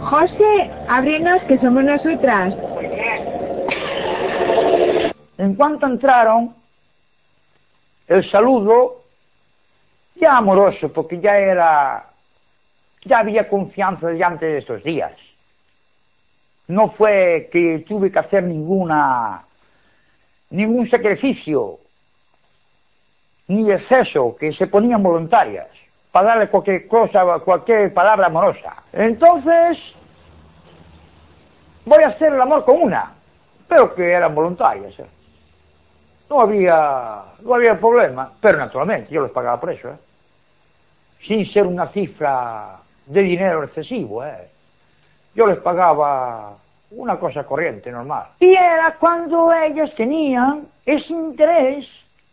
[0.00, 2.52] José, ábrenos que somos nosotras.
[5.38, 6.52] En cuanto entraron,
[8.08, 8.96] el saludo
[10.16, 12.04] ya amoroso, porque ya era,
[13.04, 15.12] ya había confianza desde antes de estos días.
[16.66, 19.40] No fue que tuve que hacer ninguna,
[20.50, 21.78] ningún sacrificio,
[23.50, 25.66] ni exceso, que se ponían voluntarias
[26.12, 28.76] para darle cualquier cosa, cualquier palabra amorosa.
[28.92, 29.76] Entonces,
[31.84, 33.12] voy a hacer el amor con una,
[33.66, 34.96] pero que eran voluntarias.
[35.00, 35.06] ¿eh?
[36.28, 39.98] No había, no había problema, pero naturalmente yo les pagaba por eso, ¿eh?
[41.26, 44.24] sin ser una cifra de dinero excesivo.
[44.24, 44.48] ¿eh?
[45.34, 46.54] Yo les pagaba
[46.92, 48.26] una cosa corriente, normal.
[48.38, 51.88] Y era cuando ellos tenían ese interés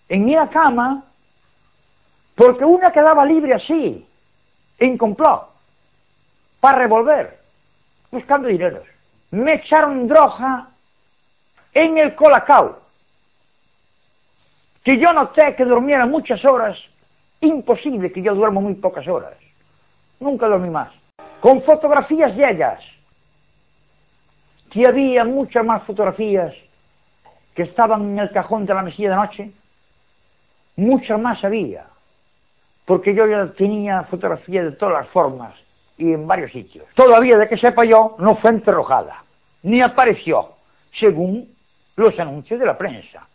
[0.10, 1.04] en ir a cama,
[2.38, 4.08] porque una quedaba libre así,
[4.78, 5.50] en complot,
[6.60, 7.36] para revolver,
[8.12, 8.84] buscando dineros.
[9.32, 10.68] Me echaron droga
[11.74, 12.80] en el colacao,
[14.84, 16.78] que yo noté que durmiera muchas horas,
[17.42, 19.34] imposible que yo duermo muy pocas horas.
[20.20, 20.92] Nunca dormí más.
[21.42, 22.80] Con fotografías de ellas,
[24.70, 26.54] que había muchas más fotografías
[27.56, 29.52] que estaban en el cajón de la mesilla de noche,
[30.76, 31.97] muchas más había,
[32.88, 35.54] porque yo ya tenía fotografías de todas las formas
[35.98, 36.86] y en varios sitios.
[36.96, 39.26] Todavía de que sepa yo, no fue enterrojada,
[39.64, 40.54] ni apareció,
[40.98, 41.54] según
[41.98, 43.28] los anuncios de la prensa.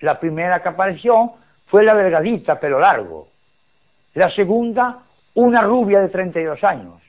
[0.00, 1.34] La primera que apareció
[1.68, 3.28] fue la delgadita, pelo largo.
[4.14, 4.98] La segunda,
[5.34, 7.00] una rubia de 32 años.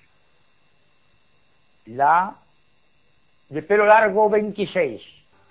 [1.88, 2.36] La
[3.50, 5.02] de pelo largo, 26.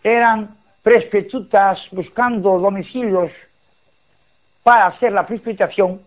[0.05, 3.33] Eran prostitutas buscando domicilios
[4.63, 6.01] para hacer la precipitación,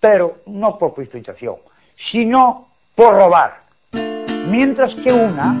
[0.00, 1.56] pero no por precipitación,
[2.10, 3.60] sino por robar.
[4.48, 5.54] Mientras que una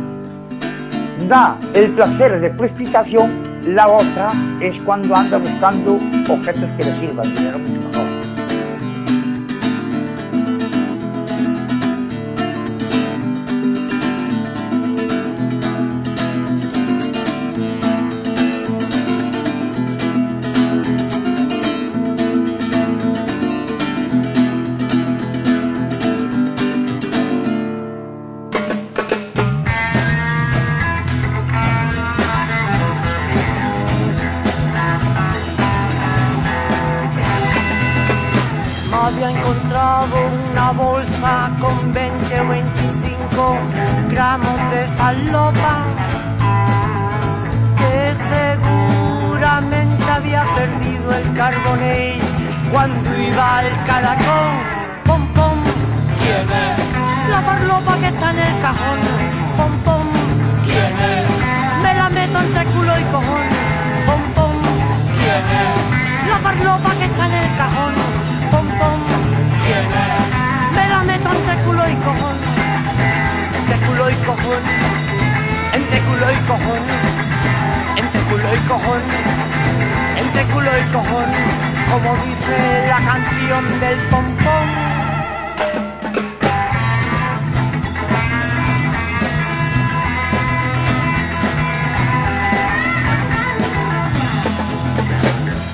[1.28, 3.42] da el placer de precipitación,
[3.74, 5.94] la otra es cuando anda buscando
[6.28, 7.58] objetos que le sirvan dinero
[45.12, 45.74] falopa
[47.78, 52.18] que seguramente había perdido el carbonate
[52.70, 54.52] cuando iba al calacón.
[55.04, 55.58] Pom pom,
[56.20, 56.78] ¿quién es?
[57.30, 59.00] La farlopa que está en el cajón.
[59.56, 60.06] Pom pom,
[60.64, 61.82] ¿quién es?
[61.82, 63.46] Me la meto entre culo y cojón.
[64.06, 64.54] Pom pom,
[65.18, 66.30] ¿quién es?
[66.30, 67.94] La farlopa que está en el cajón.
[68.50, 69.00] Pom pom,
[69.62, 70.76] ¿quién es?
[70.76, 72.36] Me la meto entre culo y cojón.
[73.58, 75.01] Entre culo y cojón.
[76.12, 76.82] Culo y cojón.
[77.96, 79.02] Entre culo y cojón.
[80.18, 81.30] Entre culo y cojón.
[81.90, 84.68] Como dice la canción del pom pom.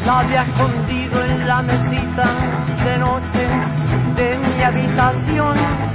[0.07, 2.25] La había escondido en la mesita
[2.85, 3.45] de noche
[4.17, 5.88] de mi habitación.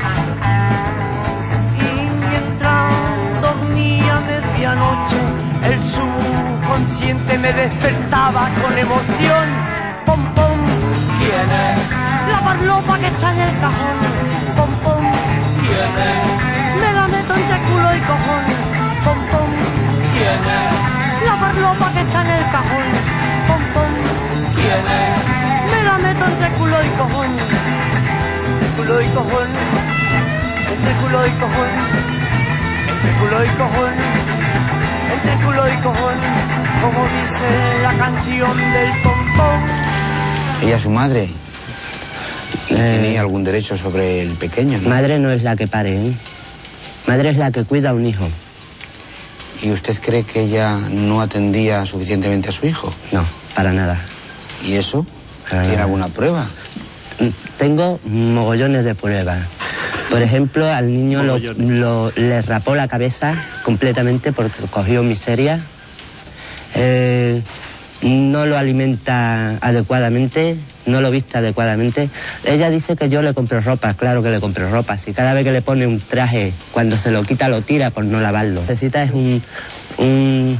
[4.74, 5.18] Medianoche,
[5.66, 9.48] el subconsciente me despertaba con emoción.
[10.06, 10.60] Pom pom,
[11.20, 11.50] ¿quién?
[12.30, 13.98] La barlopa que está en el cajón.
[14.58, 15.04] Pom pom,
[15.62, 16.82] ¿quién es?
[16.82, 18.44] Me la meto entre culo y cojón.
[19.04, 19.50] Pom pom,
[20.14, 20.42] ¿quién?
[21.26, 22.88] La barlopa que está en el cajón.
[23.48, 23.92] Pom pom,
[24.56, 25.72] ¿quién es?
[25.72, 27.30] Me la meto entre culo y cojón.
[28.54, 29.50] Entre culo y cojón.
[30.74, 31.72] Entre culo y cojón.
[32.90, 34.23] Entre culo y cojón.
[35.44, 36.16] Entre culo y cojón.
[36.82, 39.62] Como dice la canción del pom pom.
[40.62, 41.30] Ella es su madre.
[42.70, 44.80] ¿Y tenía algún derecho sobre el pequeño?
[44.80, 44.90] ¿no?
[44.90, 46.14] Madre no es la que pare, ¿eh?
[47.08, 48.28] Madre es la que cuida a un hijo.
[49.62, 52.94] ¿Y usted cree que ella no atendía suficientemente a su hijo?
[53.12, 53.26] No,
[53.56, 54.00] para nada.
[54.66, 55.06] ¿Y eso?
[55.50, 56.48] ¿Tiene alguna prueba?
[57.58, 59.40] Tengo mogollones de pruebas.
[60.14, 65.60] Por ejemplo, al niño lo, lo- le rapó la cabeza completamente porque cogió miseria.
[66.76, 67.42] Eh,
[68.04, 72.12] no lo alimenta adecuadamente, no lo viste adecuadamente.
[72.44, 75.00] Ella dice que yo le compro ropa, claro que le compro ropa.
[75.00, 78.06] Si cada vez que le pone un traje, cuando se lo quita lo tira por
[78.06, 78.62] no lavarlo.
[78.62, 79.42] Necesita es un,
[79.98, 80.60] un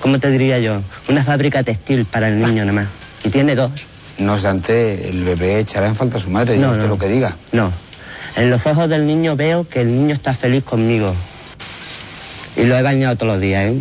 [0.00, 0.82] ¿cómo te diría yo?
[1.08, 2.88] Una fábrica textil para el niño nada más.
[3.24, 3.72] Y tiene dos.
[4.18, 6.88] No obstante, el bebé echará en falta a su madre, diga No, usted no.
[6.90, 7.36] lo que diga.
[7.52, 7.72] No.
[8.36, 11.14] En los ojos del niño veo que el niño está feliz conmigo.
[12.56, 13.80] Y lo he bañado todos los días, ¿eh?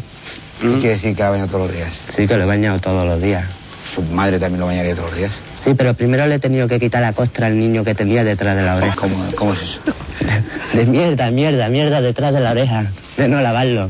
[0.61, 1.89] ¿Qué quiere decir que ha bañado todos los días?
[2.15, 3.45] Sí, que lo he bañado todos los días.
[3.93, 5.31] Su madre también lo bañaría todos los días.
[5.57, 8.55] Sí, pero primero le he tenido que quitar la costra al niño que tenía detrás
[8.55, 8.95] de la oreja.
[8.95, 9.79] ¿Cómo, cómo es eso?
[10.73, 12.85] De mierda, mierda, mierda detrás de la oreja.
[13.17, 13.89] De no lavarlo.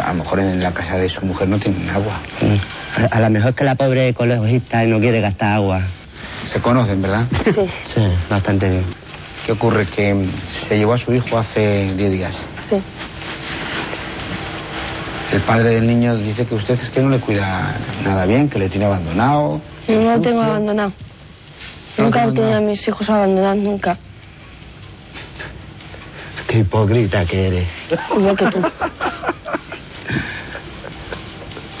[0.00, 2.20] A lo mejor en la casa de su mujer no tienen agua.
[3.10, 5.82] A, a lo mejor es que la pobre ecologista y no quiere gastar agua.
[6.52, 7.24] Se conocen, ¿verdad?
[7.44, 7.62] Sí.
[7.92, 8.84] Sí, bastante bien.
[9.46, 9.86] ¿Qué ocurre?
[9.86, 10.26] Que
[10.68, 12.34] se llevó a su hijo hace 10 días.
[12.68, 12.82] Sí.
[15.32, 17.72] El padre del niño dice que usted es que no le cuida
[18.04, 19.60] nada bien, que le tiene abandonado.
[19.86, 20.92] No lo tengo abandonado.
[21.96, 23.96] Nunca he tenido a mis hijos abandonados, nunca.
[26.48, 27.68] Qué hipócrita que eres.
[28.16, 28.62] Igual que tú.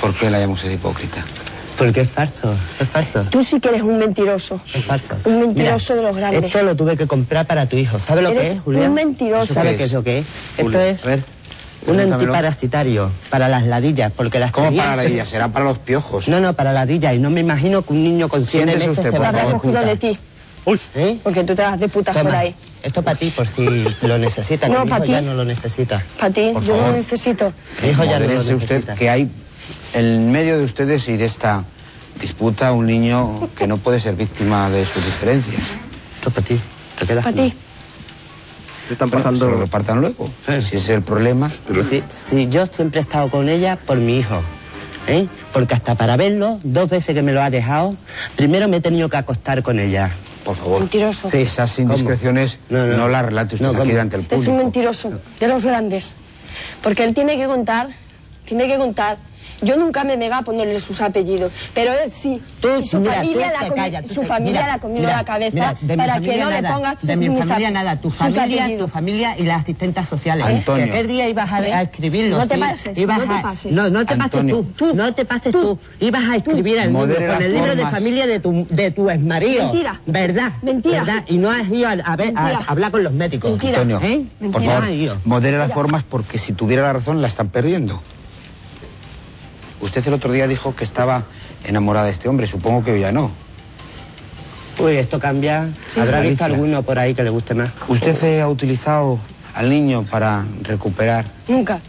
[0.00, 1.24] ¿Por qué la llama usted hipócrita?
[1.78, 3.22] Porque es falso, es falso.
[3.30, 4.60] Tú sí que eres un mentiroso.
[4.72, 5.14] Es falso.
[5.24, 6.44] Un mentiroso de los grandes.
[6.44, 7.98] Esto lo tuve que comprar para tu hijo.
[7.98, 8.88] ¿Sabe lo Eres que es, Julián?
[8.88, 9.52] un mentiroso.
[9.54, 9.92] ¿Sabe ¿Qué es?
[9.92, 10.26] lo que es?
[10.56, 11.18] Esto a es ver,
[11.82, 12.14] un cuéntamelo.
[12.14, 15.26] antiparasitario para las ladillas, porque las ¿Cómo para la ladilla?
[15.26, 16.28] Será para los piojos.
[16.28, 17.14] No, no, para ladillas.
[17.14, 19.52] Y no me imagino que un niño con siete Siéntese meses usted, se va a
[19.52, 20.18] cogido de ti.
[20.96, 21.18] ¿Eh?
[21.22, 22.54] Porque tú te das de putas Toma, por ahí.
[22.82, 23.64] Esto para ti, por si
[24.02, 24.68] lo necesitas.
[24.68, 25.12] No, que mi pa' hijo ti.
[25.12, 26.02] ya no lo necesita.
[26.18, 26.80] Para ti, yo no favor.
[26.90, 27.52] lo necesito.
[27.82, 28.94] Mi hijo ya no lo Modérese usted necesita.
[28.96, 29.30] que hay
[29.96, 31.64] en medio de ustedes y de esta
[32.20, 35.62] disputa un niño que no puede ser víctima de sus diferencias.
[36.16, 36.60] Esto para ti.
[36.98, 37.24] ¿Te quedas?
[37.24, 37.54] Para ti.
[38.90, 39.46] Están pasando...
[39.46, 40.30] Se lo repartan luego.
[40.46, 41.50] Si ese es el problema.
[41.90, 44.42] Sí, sí, yo siempre he estado con ella por mi hijo.
[45.08, 45.26] ¿eh?
[45.52, 47.96] Porque hasta para verlo, dos veces que me lo ha dejado,
[48.36, 50.10] primero me he tenido que acostar con ella.
[50.44, 50.80] Por favor.
[50.80, 51.30] Mentiroso.
[51.30, 53.08] Sí, esas indiscreciones no, No, no.
[53.08, 54.56] las relate usted No, aquí delante del Es un público.
[54.56, 56.12] mentiroso de los grandes.
[56.82, 57.88] Porque él tiene que contar,
[58.44, 59.18] tiene que contar.
[59.62, 62.40] Yo nunca me negaba a ponerle sus apellidos, pero él sí.
[62.60, 65.00] Tú, y su mira, familia, tú la tú su te- familia mira, la ha comido
[65.00, 68.00] mira, la cabeza mira, de mi para que no le pongas de mi familia nada,
[68.00, 70.44] tu sus familia, tu familia y las asistentes sociales.
[70.46, 70.92] Antonio.
[70.92, 71.72] ¿Qué día ibas a, ¿Eh?
[71.72, 72.38] a escribirlo?
[72.38, 72.60] No te sí?
[72.60, 73.72] pases, Ibas no te a- pases.
[73.72, 74.60] No, no te Antonio.
[74.62, 75.78] pases tú, no te pases tú.
[76.00, 79.64] Ibas a escribir el libro con el libro de familia de tu, de tu exmarido.
[79.64, 80.00] Mentira.
[80.06, 80.52] ¿Verdad?
[80.62, 81.02] Mentira.
[81.04, 81.24] ¿Verdad?
[81.28, 82.58] Y no has ido a, a ver, a, Mentira.
[82.66, 83.50] a hablar con los médicos.
[83.52, 83.80] Mentira.
[83.80, 84.24] Antonio, ¿Eh?
[84.38, 84.72] por Mentira.
[84.74, 85.16] favor, ido.
[85.24, 88.02] modere las formas porque si tuviera la razón la están perdiendo.
[89.80, 91.24] Usted el otro día dijo que estaba
[91.64, 93.30] enamorada de este hombre, supongo que hoy ya no.
[94.78, 95.68] Uy, esto cambia.
[95.98, 97.70] Habrá visto alguno por ahí que le guste más.
[97.88, 99.18] ¿Usted eh, ha utilizado
[99.54, 101.24] al niño para recuperar?
[101.48, 101.80] Nunca.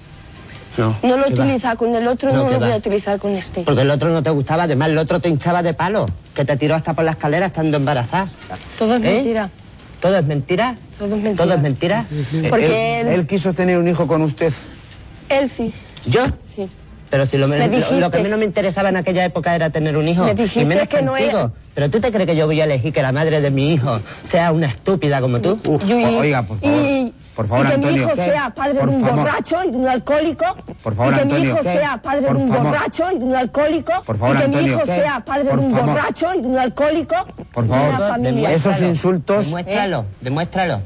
[0.77, 0.95] No.
[1.01, 3.63] No lo utiliza con el otro, No, no, ¿qué lo voy a utilizar con este.
[3.63, 6.55] Porque el otro no te gustaba, además el otro te hinchaba de palo, que te
[6.55, 8.29] tiró hasta por la escalera estando embarazada.
[8.77, 9.13] Todo es ¿Eh?
[9.15, 9.49] mentira.
[9.99, 10.75] ¿Todo es mentira?
[10.99, 11.35] Todo es mentira.
[11.43, 12.05] ¿Todo es mentira?
[12.49, 14.53] Porque él, él- él quiso tener un hijo con usted.
[15.29, 15.73] Él sí.
[16.05, 16.25] ¿Yo?
[16.55, 16.69] Sí.
[17.09, 17.99] Pero si lo, Me lo- dijiste.
[17.99, 20.25] lo que menos me interesaba en aquella época era tener un hijo.
[20.25, 21.29] Me dijiste y menos que no contigo.
[21.39, 23.73] era- Pero tú te crees que yo voy a elegir que la madre de mi
[23.73, 25.57] hijo sea una estúpida como tú?
[25.85, 26.75] Y- o- oiga, por favor.
[26.81, 27.95] Y, Por favor, y que Antonio.
[27.97, 28.25] mi hijo ¿Qué?
[28.25, 29.19] sea padre Por de un favor.
[29.19, 30.45] borracho y de un alcohólico.
[30.83, 31.43] Por favor, y que Antonio.
[31.45, 31.75] mi hijo ¿Qué?
[31.75, 32.65] sea padre Por de un favor.
[32.67, 33.93] borracho y de un alcohólico.
[34.05, 34.67] Por favor, y que Antonio.
[34.67, 34.95] mi hijo ¿Qué?
[34.95, 35.89] sea padre Por de un favor.
[35.89, 37.15] borracho y de un alcohólico.
[37.53, 40.81] Por y de favor, esos insultos, Demuéstralo, demuéstralo.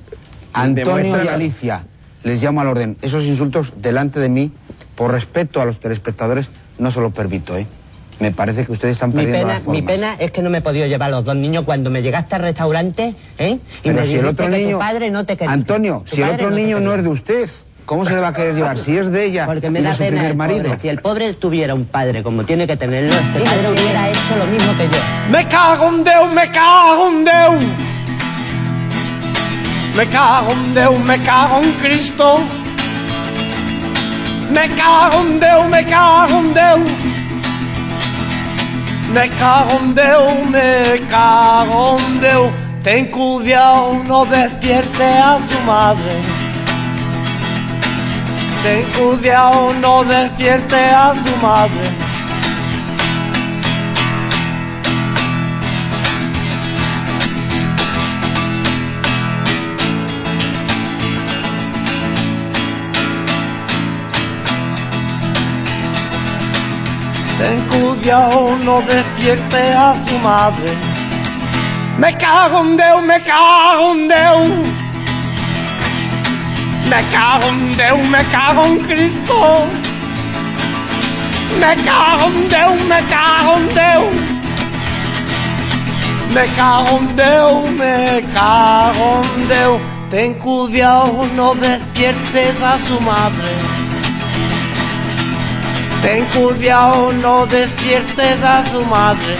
[0.54, 1.28] Antonio y.
[1.30, 1.84] Alicia,
[2.24, 2.98] les llamo al orden.
[3.02, 4.52] Esos insultos delante de mí,
[5.02, 7.66] por respeto a los telespectadores, no se los permito, ¿eh?
[8.20, 9.82] Me parece que ustedes están Mi perdiendo pena, las formas.
[9.82, 12.04] mi pena es que no me he podido llevar a los dos niños cuando me
[12.04, 13.58] llegaste al restaurante, ¿eh?
[13.80, 14.76] Y Pero me si el otro que niño...
[14.76, 15.52] tu padre no te quería.
[15.54, 17.50] Antonio, si el otro niño no es de usted,
[17.88, 18.78] ¿cómo se le va a querer llevar?
[18.78, 20.64] Si es de ella Porque me y de da su pena primer el marido.
[20.66, 20.80] pobre.
[20.80, 24.46] Si el pobre tuviera un padre como tiene que tenerlo, ese padre hubiera hecho lo
[24.46, 25.02] mismo que yo.
[25.32, 27.54] Me cago en Déu, me cago en Déu.
[29.98, 32.40] Me cago en Déu, me cago en Cristo.
[34.56, 36.84] Me cago en me cago en.
[39.14, 42.52] Me cago en me cago en Déu.
[42.84, 46.14] Ten cuidado, no despierte a su madre.
[48.64, 52.11] Ten cuidado, no despierte a su madre.
[67.42, 70.70] Ten cuidado, no despierte a su madre.
[71.98, 74.40] Me cago en Déu, me cago en Déu.
[76.88, 79.68] Me cago en Déu, me cago en Cristo.
[81.60, 84.04] Me cago en Déu, me cago en Déu.
[86.36, 89.80] Me cago en Déu, me cago en Déu.
[90.12, 93.71] Ten cuidado, no despiertes a su madre.
[96.02, 99.36] Ten cuidado, no despiertes a su madre.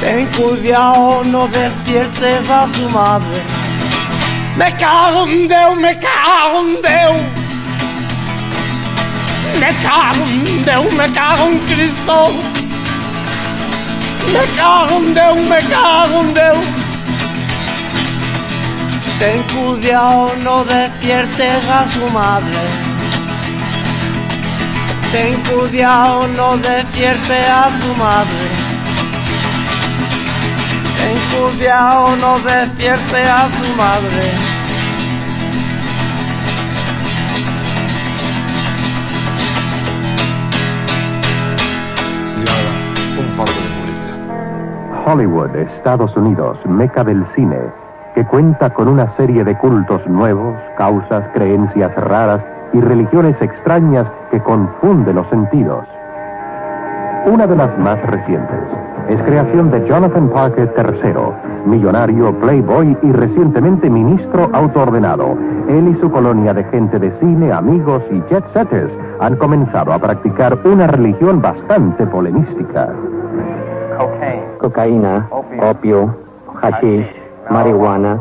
[0.00, 3.42] Ten cuidado, no despiertes a su madre.
[4.56, 7.41] Me cago en Déu, me cago en Déu.
[9.60, 12.16] Me cago en Déu, me cago en Cristo.
[14.32, 16.58] Me cago en Déu, me cago en Déu.
[19.18, 22.62] Ten cuidado, no despiertes a su madre.
[25.12, 28.72] Ten cuidado, no despiertes a su madre.
[31.02, 34.51] Ten cuidado, no despierte a su madre.
[45.04, 47.58] Hollywood, Estados Unidos, meca del cine,
[48.14, 54.40] que cuenta con una serie de cultos nuevos, causas, creencias raras y religiones extrañas que
[54.40, 55.84] confunden los sentidos.
[57.26, 58.60] Una de las más recientes
[59.08, 65.36] es creación de Jonathan Parker III, millonario, playboy y recientemente ministro autoordenado.
[65.68, 69.98] Él y su colonia de gente de cine, amigos y jet setters han comenzado a
[69.98, 72.92] practicar una religión bastante polemística.
[74.58, 75.28] Cocaína,
[75.60, 76.14] opio,
[76.60, 77.06] hashish,
[77.50, 78.20] marihuana.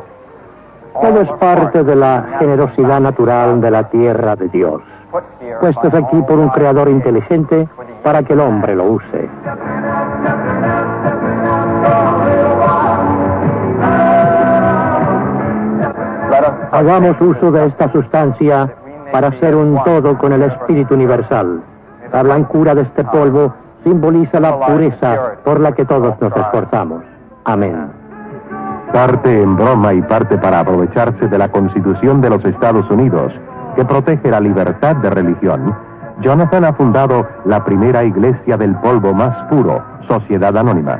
[1.01, 4.81] Todo es parte de la generosidad natural de la tierra de Dios,
[5.59, 7.67] puestos aquí por un creador inteligente
[8.03, 9.29] para que el hombre lo use.
[16.71, 18.73] Hagamos uso de esta sustancia
[19.11, 21.61] para ser un todo con el espíritu universal.
[22.11, 23.53] La blancura de este polvo
[23.83, 27.03] simboliza la pureza por la que todos nos esforzamos.
[27.45, 27.87] Amén.
[28.93, 33.31] Parte en broma y parte para aprovecharse de la Constitución de los Estados Unidos,
[33.75, 35.73] que protege la libertad de religión,
[36.21, 40.99] Jonathan ha fundado la primera iglesia del polvo más puro, Sociedad Anónima.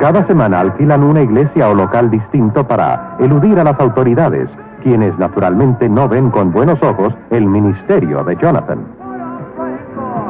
[0.00, 4.50] Cada semana alquilan una iglesia o local distinto para eludir a las autoridades,
[4.82, 9.01] quienes naturalmente no ven con buenos ojos el ministerio de Jonathan.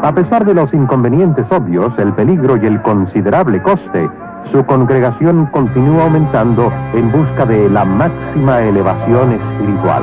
[0.03, 4.11] A pesar de los inconvenientes obvios, el peligro y el considerable coste,
[4.51, 10.03] su congregación continúa aumentando en busca de la máxima elevación espiritual.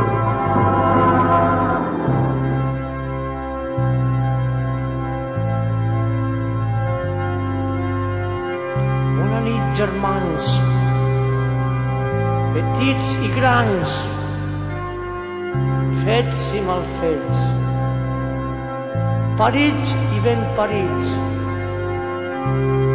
[9.21, 10.61] Una nit, germans,
[12.53, 14.03] petits grans,
[16.03, 17.68] fets i malfets,
[19.39, 21.11] parits i ben parits,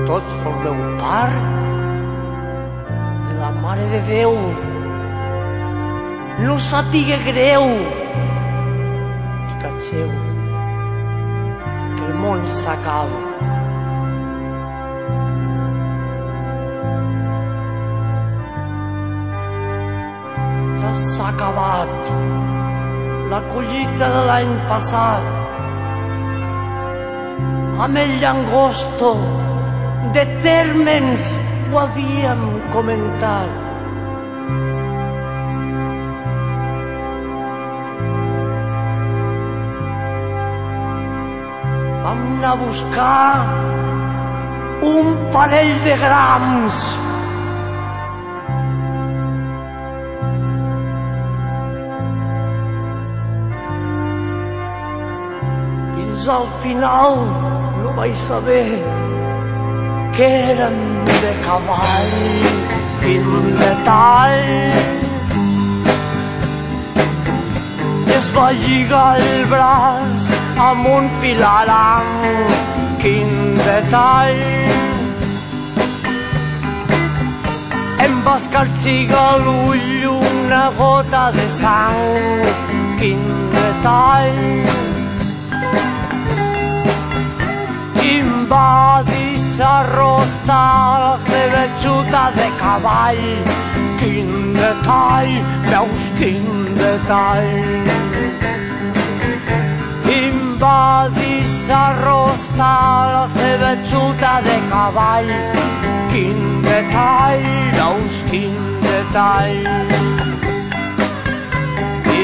[0.09, 1.45] tots formeu part
[3.29, 4.35] de la Mare de Déu.
[6.45, 7.65] No sàpiga greu,
[9.49, 10.11] i catxeu,
[11.95, 13.23] que el món s'acaba.
[21.05, 22.13] S'ha acabat
[23.33, 25.44] la collita de l'any passat.
[27.75, 29.09] Amb el llangosto
[30.15, 31.31] de tèrmens
[31.73, 33.51] ho havíem comentat.
[42.05, 43.33] Vam anar a buscar
[44.93, 46.85] un parell de grams
[55.97, 57.19] Fins al final
[57.95, 58.83] no vaig saber
[60.17, 62.15] que eren de cavall.
[63.03, 63.27] Quin
[63.61, 64.51] detall!
[68.17, 70.31] Es va lligar el braç
[70.69, 72.11] amb un filaram.
[73.03, 73.31] Quin
[73.61, 74.43] detall!
[78.07, 82.51] Em va escarxigar l'ull una gota de sang.
[82.99, 83.23] Quin
[83.59, 84.94] detall!
[88.45, 93.23] envadis arrostar la seva xuta de cavall.
[93.99, 95.33] Quin detall,
[95.71, 97.55] veus quin detall.
[100.17, 105.33] Invadis arrostar la seva xuta de cavall.
[106.13, 109.65] Quin detall, veus quin detall.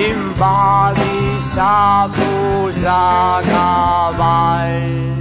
[0.04, 5.19] Invadis a posar cavall.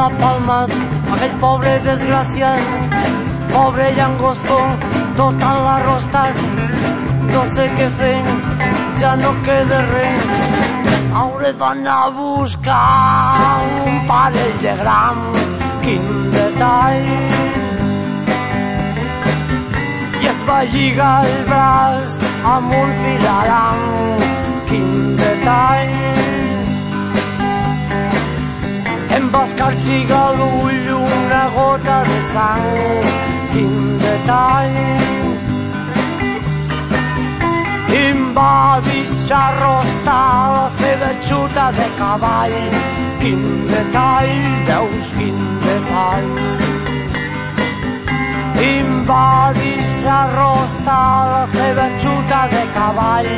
[0.00, 0.60] Cada palma,
[1.12, 2.62] aquell pobre desgraciat,
[3.52, 4.56] pobre llangostó,
[5.18, 6.38] total arrostat.
[7.34, 8.14] No sé què fer,
[9.02, 10.24] ja no queda res.
[11.20, 13.58] Hauré d'anar a buscar
[13.90, 15.52] un parell de grams,
[15.84, 17.12] quin detall.
[20.22, 22.16] I es va lligar el braç
[22.54, 23.84] amb un filaram,
[24.72, 26.19] quin detall.
[29.30, 32.64] Em va escarxigar l'ull una gota de sang,
[33.52, 34.72] quin detall.
[37.92, 40.26] I em va deixar rostar
[40.56, 42.58] la seva xuta de cavall,
[43.22, 44.34] quin detall,
[44.72, 46.30] veus quin detall.
[48.58, 49.30] I em va
[49.62, 53.30] deixar rostar la seva xuta de cavall,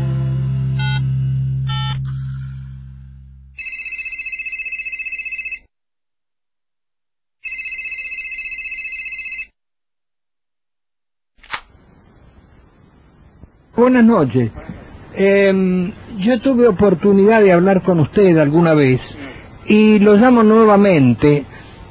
[13.77, 14.51] Buenas noches.
[15.15, 19.01] Eh, yo tuve oportunidad de hablar con usted alguna vez
[19.67, 21.45] y lo llamo nuevamente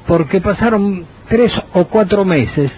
[0.07, 2.71] porque pasaron tres o cuatro meses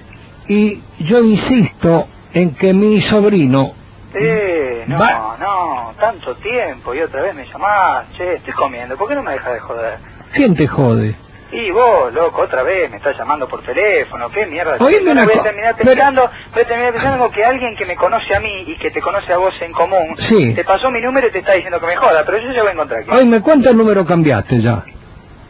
[0.50, 3.74] y yo insisto en que mi sobrino
[4.14, 9.08] Eh, no, Va- no, tanto tiempo y otra vez me llamás, che, estoy comiendo, ¿por
[9.08, 9.98] qué no me dejas de joder?
[10.34, 11.16] ¿Quién te jode?
[11.52, 14.78] Y vos, loco, otra vez me estás llamando por teléfono, qué mierda.
[14.80, 16.24] Oíme una voy a terminar pero- pensando,
[16.54, 19.32] voy a terminar pensando que alguien que me conoce a mí y que te conoce
[19.34, 20.54] a vos en común, Sí.
[20.56, 22.70] te pasó mi número y te está diciendo que me joda, pero yo ya voy
[22.70, 23.10] a encontrar aquí.
[23.16, 24.84] Oye, ¿cuántos número cambiaste ya?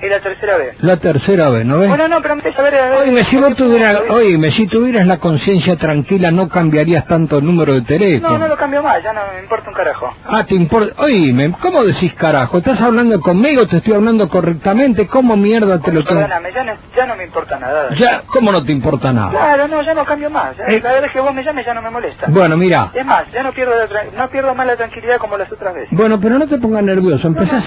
[0.02, 0.76] Es la tercera vez.
[0.82, 1.89] La tercera vez, ¿no ves?
[1.89, 2.74] Bueno, no, pero me saber...
[3.00, 7.74] Oíme, si vos tuvieras, oíme, si tuvieras la conciencia tranquila no cambiarías tanto el número
[7.74, 8.32] de teléfono.
[8.34, 10.14] No, no lo cambio más, ya no me importa un carajo.
[10.26, 10.93] Ah, te importa.
[11.04, 12.60] Oíme, ¿cómo decís carajo?
[12.60, 13.68] ¿Estás hablando conmigo?
[13.68, 15.06] ¿Te estoy hablando correctamente?
[15.08, 16.06] ¿Cómo mierda te lo?
[16.06, 17.89] Perdóname, ya no, ya no me importa nada.
[17.95, 19.32] Ya, ¿cómo no te importa nada?
[19.32, 20.56] Claro, no, ya no cambio más.
[20.66, 20.80] Eh.
[20.82, 22.28] Cada vez que vos me llames ya no me molesta.
[22.30, 22.89] Bueno, mira.
[22.93, 25.74] Es más, ya no pierdo, la tra- no pierdo más la tranquilidad como las otras
[25.76, 25.89] veces.
[25.91, 27.28] Bueno, pero no te pongas nervioso.
[27.28, 27.66] Empezás,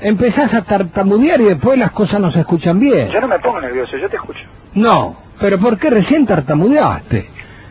[0.00, 3.08] empezás a tartamudear y después las cosas no se escuchan bien.
[3.10, 4.44] Yo no me pongo nervioso, yo te escucho.
[4.74, 7.30] No, pero ¿por qué recién tartamudeaste?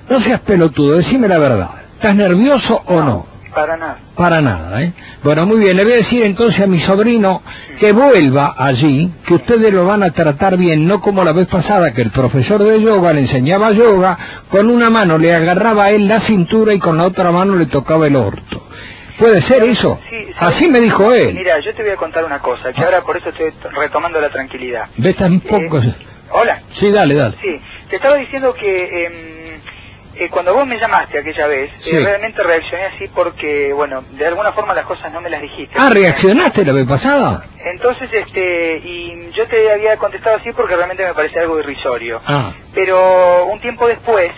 [0.10, 1.70] No seas pelotudo, decime la verdad.
[1.96, 3.36] ¿Estás nervioso o no?
[3.54, 3.98] Para nada.
[4.16, 4.94] Para nada, ¿eh?
[5.24, 7.42] Bueno, muy bien, le voy a decir entonces a mi sobrino
[7.80, 11.94] que vuelva allí, que ustedes lo van a tratar bien, no como la vez pasada
[11.94, 14.18] que el profesor de yoga le enseñaba yoga,
[14.50, 17.68] con una mano le agarraba a él la cintura y con la otra mano le
[17.68, 18.65] tocaba el orto.
[19.18, 20.00] ¿Puede ser eso?
[20.40, 21.34] Así me dijo él.
[21.34, 24.30] Mira, yo te voy a contar una cosa, que ahora por eso estoy retomando la
[24.30, 24.88] tranquilidad.
[24.98, 25.80] ¿Ves tan poco?
[26.32, 26.62] Hola.
[26.80, 27.36] Sí, dale, dale.
[27.42, 29.62] Sí, te estaba diciendo que em,
[30.16, 31.98] eh, cuando vos me llamaste aquella vez, eh, Sí.
[31.98, 35.76] realmente reaccioné así porque, bueno, de alguna forma las cosas no me las dijiste.
[35.78, 37.46] Ah, ¿reaccionaste la vez pasada?
[37.66, 42.22] Entonces, este, y yo te había contestado así porque realmente me parecía algo irrisorio.
[42.26, 44.32] Ah, Pero un tiempo después,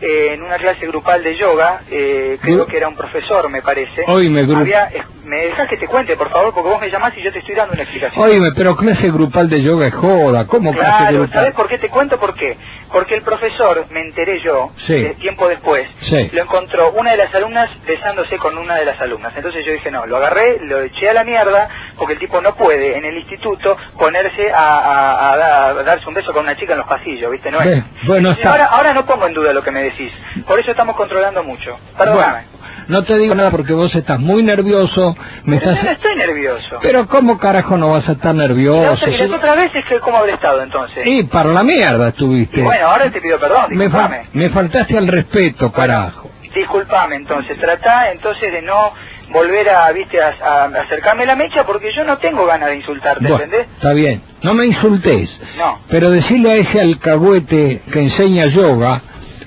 [0.00, 3.62] eh, en una clase grupal de yoga, eh, creo Gru- que era un profesor, me
[3.62, 4.04] parece.
[4.06, 4.88] Oíme, había-
[5.24, 7.54] me dejas que te cuente, por favor, porque vos me llamás y yo te estoy
[7.54, 8.24] dando una explicación.
[8.24, 11.38] oíme, pero clase grupal de yoga es joda, ¿cómo clase Claro, grupal?
[11.38, 12.18] ¿sabes por qué te cuento?
[12.18, 12.56] ¿Por qué?
[12.92, 14.94] Porque el profesor, me enteré yo, Sí.
[14.94, 16.30] eh, tiempo después, Sí.
[16.32, 19.32] lo encontró una de las alumnas besándose con una de las alumnas.
[19.36, 22.54] Entonces yo dije, no, lo agarré, lo eché a la mierda, porque el tipo no
[22.56, 26.56] puede en el instituto ponerse a, a- a da- a darse un beso con una
[26.56, 27.50] chica en los pasillos, ¿viste?
[27.50, 27.84] No es.
[28.04, 28.50] Bueno, está.
[28.50, 30.12] Ahora, ahora no pongo en duda lo que me decís,
[30.46, 31.78] por eso estamos controlando mucho.
[31.98, 32.44] Perdóname.
[32.50, 35.14] Bueno, no te digo nada porque vos estás muy nervioso,
[35.44, 35.76] me Pero estás...
[35.78, 36.78] yo no estoy nervioso.
[36.82, 38.78] Pero ¿cómo carajo no vas a estar nervioso?
[38.92, 41.06] otra- y las otras veces, que ¿cómo habré estado entonces?
[41.06, 42.60] Y para la mierda estuviste.
[42.60, 44.26] Y bueno, ahora te pido perdón, me, fa- disculpame.
[44.32, 46.30] me faltaste al respeto, carajo.
[46.54, 48.92] Disculpame entonces, tratá entonces de no
[49.32, 53.20] volver a, viste, a, a acercarme la mecha porque yo no tengo ganas de insultarte,
[53.20, 53.68] Bueno, ¿entendés?
[53.76, 55.30] está bien, no me insultes.
[55.56, 55.78] No.
[55.88, 59.00] Pero decirle a ese alcahuete que enseña yoga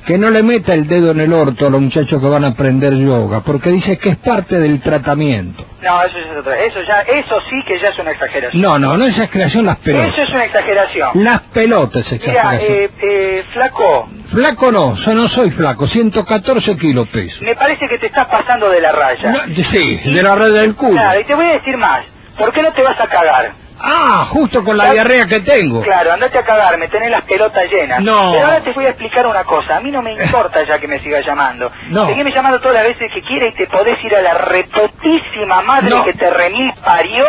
[0.05, 2.49] que no le meta el dedo en el orto a los muchachos que van a
[2.49, 5.65] aprender yoga, porque dice que es parte del tratamiento.
[5.81, 6.59] No, eso es otra.
[6.59, 8.61] Eso ya, eso sí que ya es una exageración.
[8.61, 10.13] No, no, no es exageración las pelotas.
[10.13, 11.09] Eso es una exageración.
[11.23, 12.71] Las pelotas es Mira, exageración.
[12.71, 17.37] eh, eh, flaco, Flaco no, yo no soy flaco, 114 kilos peso.
[17.41, 19.31] Me parece que te estás pasando de la raya.
[19.31, 19.39] No,
[19.73, 20.93] sí, de la red del culo.
[20.99, 22.03] Claro, y te voy a decir más.
[22.37, 23.51] ¿Por qué no te vas a cagar?
[23.85, 25.81] Ah, justo con la diarrea que tengo.
[25.81, 28.01] Claro, andate a cagar, me tenés las pelotas llenas.
[28.01, 28.15] No.
[28.31, 29.75] Pero ahora te voy a explicar una cosa.
[29.75, 31.69] A mí no me importa ya que me sigas llamando.
[31.89, 32.01] No.
[32.03, 35.89] Seguime llamando todas las veces que quieras y te podés ir a la repotísima madre
[35.89, 36.03] No.
[36.05, 37.25] que te remil parió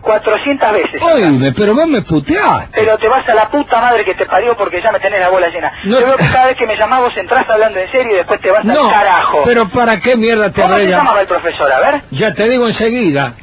[0.00, 1.02] 400 veces.
[1.14, 2.68] Oíme, pero vos me puteaste.
[2.72, 5.28] Pero te vas a la puta madre que te parió porque ya me tenés la
[5.28, 5.72] bola llena.
[5.84, 6.00] No.
[6.00, 8.40] Yo veo que cada vez que me llamás vos entrás hablando en serio y después
[8.40, 9.42] te vas No, al carajo.
[9.44, 10.96] pero ¿para qué mierda te ¿Cómo rella?
[10.96, 11.70] llamaba el profesor?
[11.70, 12.02] A ver.
[12.12, 13.34] Ya te digo enseguida.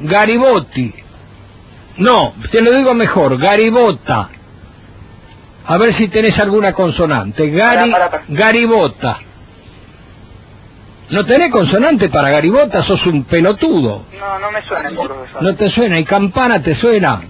[0.00, 0.94] Garibotti.
[1.98, 4.30] No, te lo digo mejor, Garibota.
[5.64, 7.48] A ver si tenés alguna consonante.
[7.50, 7.92] Gari.
[8.28, 9.18] Garibota.
[11.10, 12.82] ¿No tenés consonante para Garibota?
[12.84, 14.06] Sos un pelotudo.
[14.18, 14.90] No, no me suena.
[15.40, 16.00] ¿No te suena?
[16.00, 17.20] ¿Y campana te suena?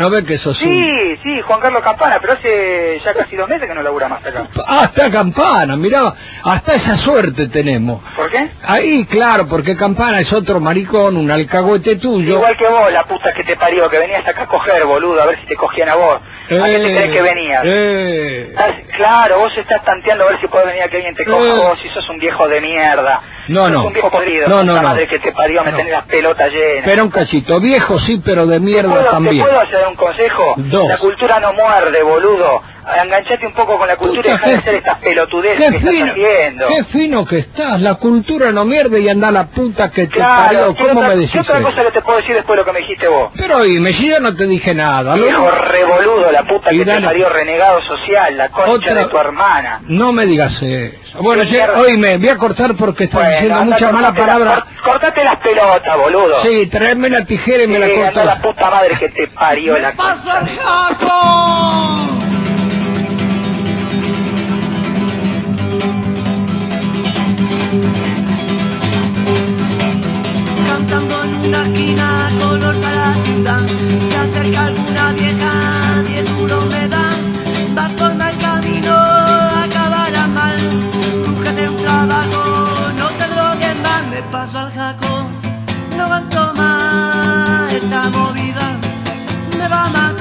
[0.00, 0.68] ¿No ves que sos un...
[0.68, 4.24] Sí, sí, Juan Carlos Campana, pero hace ya casi dos meses que no labura más
[4.24, 4.46] acá.
[4.66, 6.00] Hasta campana, mirá,
[6.42, 8.00] hasta esa suerte tenemos.
[8.16, 8.48] ¿Por qué?
[8.62, 12.34] Ahí, claro, porque Campana es otro maricón, un alcahuete tuyo.
[12.36, 15.26] Igual que vos, la puta que te parió, que venías acá a coger, boludo, a
[15.26, 16.14] ver si te cogían a vos.
[16.16, 17.62] ¿A qué te Eh, crees que venías?
[17.64, 18.54] eh.
[18.96, 21.56] Claro, vos estás tanteando a ver si puede venir a que alguien te coja Eh.
[21.58, 23.20] vos, si sos un viejo de mierda.
[23.48, 23.84] No, Sos no.
[23.86, 24.48] un viejo podrido.
[24.48, 24.82] No, no, no.
[24.82, 25.76] madre que te parió, me No.
[25.78, 26.86] tenés las pelotas llenas.
[26.86, 29.36] Espera un cachito, viejo sí, pero de ¿Te mierda puedo, también.
[29.38, 30.54] ¿Te puedo hacer un consejo?
[30.56, 30.86] Dos.
[30.86, 32.62] La cultura no muerde, boludo.
[33.02, 35.76] Enganchate un poco con la cultura y deja de qué- hacer estas pelotudeces Qué que
[35.78, 36.66] estás fino, haciendo.
[36.68, 40.42] qué fino que estás, la cultura no mierde y anda la puta que te Claro,
[40.42, 40.74] parió.
[40.74, 41.68] ¿qué ¿Cómo otra, me qué decís otra eso?
[41.70, 43.30] cosa que te puedo decir después de lo que me dijiste vos?
[43.36, 45.14] Pero oíme, si yo no te dije nada.
[45.14, 49.18] Viejo revoludo, la puta Y que te parió renegado social, la concha Otra- de tu
[49.18, 49.80] hermana.
[49.88, 51.18] No me digas eso.
[51.20, 54.54] Bueno, Sí, oíme, voy a cortar porque estás Bueno, diciendo muchas malas la- palabras.
[54.54, 56.42] cor- Cortate las pelotas, boludo.
[56.44, 58.24] Sí, traeme la tijera y me la cortas.
[58.24, 62.29] la puta madre que te parió la cantando en
[71.50, 73.66] una esquina color para ciudad.
[74.08, 75.52] Se acerca alguna vieja,
[76.06, 77.10] diez duro me da.
[77.76, 78.94] Va por mal camino,
[79.64, 80.58] acabará mal.
[81.26, 82.42] Búscate un trabajo,
[82.98, 84.02] no te drogues más.
[84.12, 85.12] Me paso al jaco,
[85.96, 88.66] no aguanto más esta movida.
[89.58, 90.19] Me va a matar,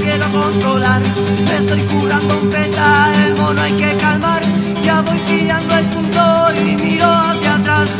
[0.00, 1.02] quiero controlar.
[1.46, 4.42] Me estoy curando un peta, el mono hay que calmar.
[4.82, 6.22] Ya voy pillando el punto
[6.64, 7.90] y miro hacia atrás.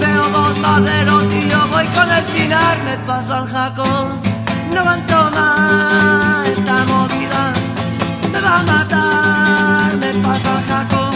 [0.00, 4.20] Veo dos maderos y yo voy con el pinar Me paso al jacón,
[4.72, 7.52] no aguanto más esta movida.
[8.32, 11.11] Me va a matar, me paso al jacón,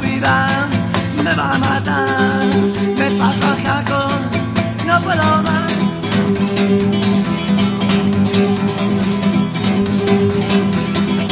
[0.00, 2.44] me va a matar,
[2.98, 4.08] me paso al jaco,
[4.86, 5.72] no puedo más.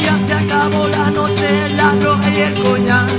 [0.04, 3.10] Ya se acabó la noche, la droga y el coñac,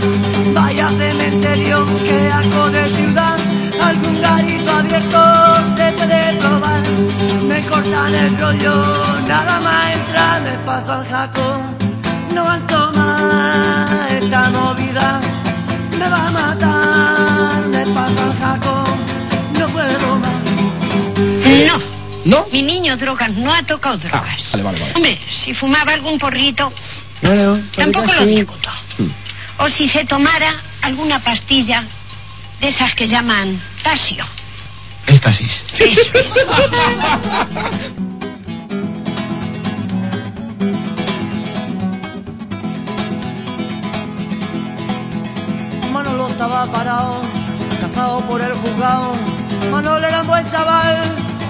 [0.53, 3.37] vaya cementerio, que asco de ciudad,
[3.81, 6.83] algún garito abierto se puede probar,
[7.47, 8.75] me cortan el rollo,
[9.27, 11.61] nada más entrar, me paso al jaco,
[12.33, 15.21] no aguanto más esta movida,
[15.99, 18.83] me va a matar, me paso al jaco,
[19.59, 20.33] no puedo más.
[21.67, 21.99] No.
[22.25, 22.45] ¿No?
[22.51, 24.51] Mi niño drogas no ha tocado drogas.
[24.51, 24.93] Vale, vale, vale.
[24.95, 26.71] Hombre, si fumaba algún porrito,
[27.21, 28.35] No, no, tampoco lo sí.
[28.35, 28.69] discuto.
[29.59, 31.83] O si se tomara alguna pastilla
[32.61, 34.25] de esas que llaman tasio.
[35.07, 35.63] Éxtasis.
[46.09, 47.21] Manolo estaba parado,
[47.79, 49.11] casado por el juzgado.
[49.69, 50.97] Manolo era un buen chaval,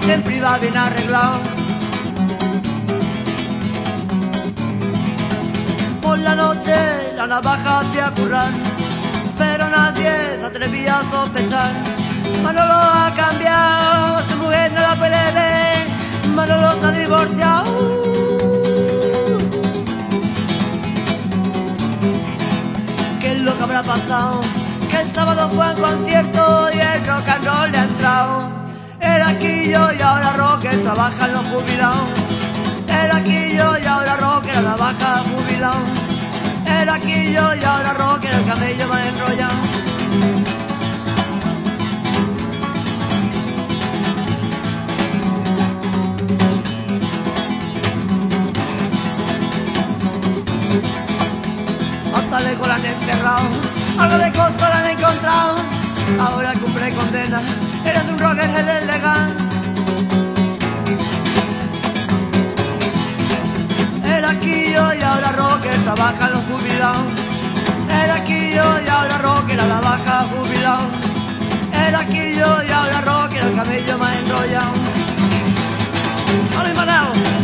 [0.02, 1.40] siempre iba bien arreglado.
[6.02, 6.76] Por la noche
[7.16, 8.52] la navaja hacía currar,
[9.38, 11.72] pero nadie se atrevía a sospechar.
[12.42, 15.88] Manolo ha cambiado, su mujer no la puede ver,
[16.34, 18.09] Manolo se ha divorciado.
[23.70, 24.40] habrá pasado?
[24.90, 28.50] Que el sábado fue un concierto y el rock and roll le ha entrado.
[29.00, 32.10] Era aquillo y ahora rocker, trabajan los jubilados.
[32.88, 35.84] Era aquillo y ahora rocker, la baja jubilado.
[36.66, 39.69] Era aquillo y ahora rocker, el camello va enrollado.
[57.84, 59.36] Eres un rocker el legal.
[64.04, 67.12] Era quillo y ahora rocker, trabajan los jubilados.
[68.04, 70.88] Era quillo y ahora rocker, a la baja jubilado.
[71.72, 74.72] Era quillo y ahora rocker, el cabello más enrollado.
[76.58, 77.39] ¡Hola, Manao!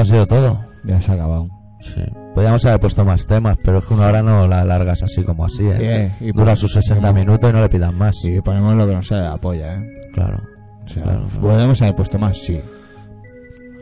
[0.00, 0.64] Esto ha sido todo.
[0.84, 1.48] Ya se ha acabado.
[1.80, 2.02] Sí.
[2.34, 5.44] Podríamos haber puesto más temas, pero es que una hora no la largas así como
[5.44, 6.12] así, ¿eh?
[6.18, 8.16] Sí, y Dura sus 60 minutos y no le pidan más.
[8.20, 9.86] Sí, ponemos lo que nos sale de la polla, ¿eh?
[10.12, 10.40] Claro.
[10.84, 11.40] O sea, Claro, claro.
[11.40, 12.60] podemos haber puesto más, sí.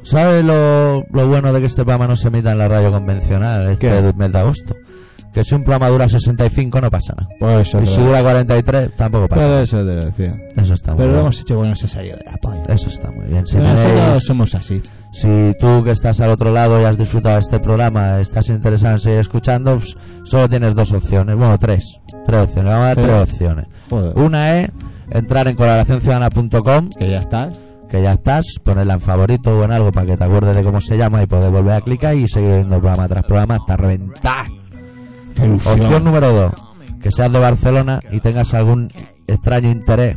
[0.02, 3.66] ¿Sabes lo, lo bueno de que este programa no se emita en la radio convencional
[3.70, 4.12] este ¿Qué?
[4.16, 4.74] mes de agosto?
[5.36, 7.28] Que si un programa dura 65 no pasa nada.
[7.38, 9.60] Pues eso y si dura 43 tampoco pasa nada.
[9.60, 10.34] eso te lo decía.
[10.56, 11.20] Eso está muy Pero lo bien.
[11.24, 12.62] hemos hecho bueno, salió de la polla.
[12.68, 13.46] Eso está muy bien.
[13.46, 14.82] Si, Pero nosotros tenéis- somos así.
[15.12, 15.28] si
[15.60, 19.18] tú que estás al otro lado y has disfrutado este programa, estás interesado en seguir
[19.18, 21.36] escuchando, pues, solo tienes dos opciones.
[21.36, 22.00] Bueno, tres.
[22.24, 22.70] Tres opciones.
[22.72, 23.66] Vamos a dar tres opciones.
[23.90, 24.18] Joder.
[24.18, 24.70] Una es
[25.10, 26.88] entrar en colaboracionciudadana.com.
[26.98, 27.54] Que ya estás.
[27.90, 30.80] Que ya estás, ponerla en favorito o en algo para que te acuerdes de cómo
[30.80, 34.46] se llama y poder volver a clicar y seguir viendo programa tras programa hasta reventar.
[35.38, 36.52] Opción número dos,
[37.02, 38.90] que seas de Barcelona y tengas algún
[39.26, 40.16] extraño interés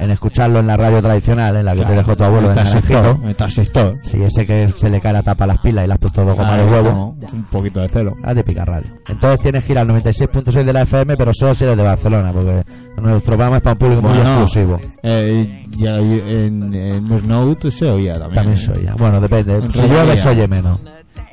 [0.00, 3.34] en escucharlo en la radio tradicional, en la que te dejó tu abuelo en el
[3.36, 3.96] transistor.
[4.02, 6.24] Sí, ese que se le cae la tapa a las pilas y le has puesto
[6.24, 6.90] dos gomas de huevo.
[6.90, 8.12] no, un poquito de celo.
[8.24, 8.90] Ah, de pica radio.
[9.08, 12.32] Entonces tienes que ir al 96.6 de la FM, pero solo si eres de Barcelona,
[12.32, 12.62] porque
[12.96, 14.80] nuestro programa es para un público muy exclusivo.
[15.02, 18.34] Eh, ya en, en Snow se oía también.
[18.34, 18.60] También ¿eh?
[18.60, 18.94] se oía.
[18.98, 19.56] Bueno, depende.
[19.56, 20.80] En Si llueve, se oye menos.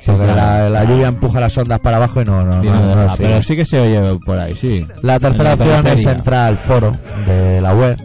[0.00, 0.70] Sí, porque claro.
[0.70, 3.56] la, la lluvia empuja las ondas para abajo y no, no, Sí, no- pero sí
[3.56, 4.86] que se oye por ahí, sí.
[5.02, 6.92] La tercera opción es entrar al foro
[7.26, 7.96] de la web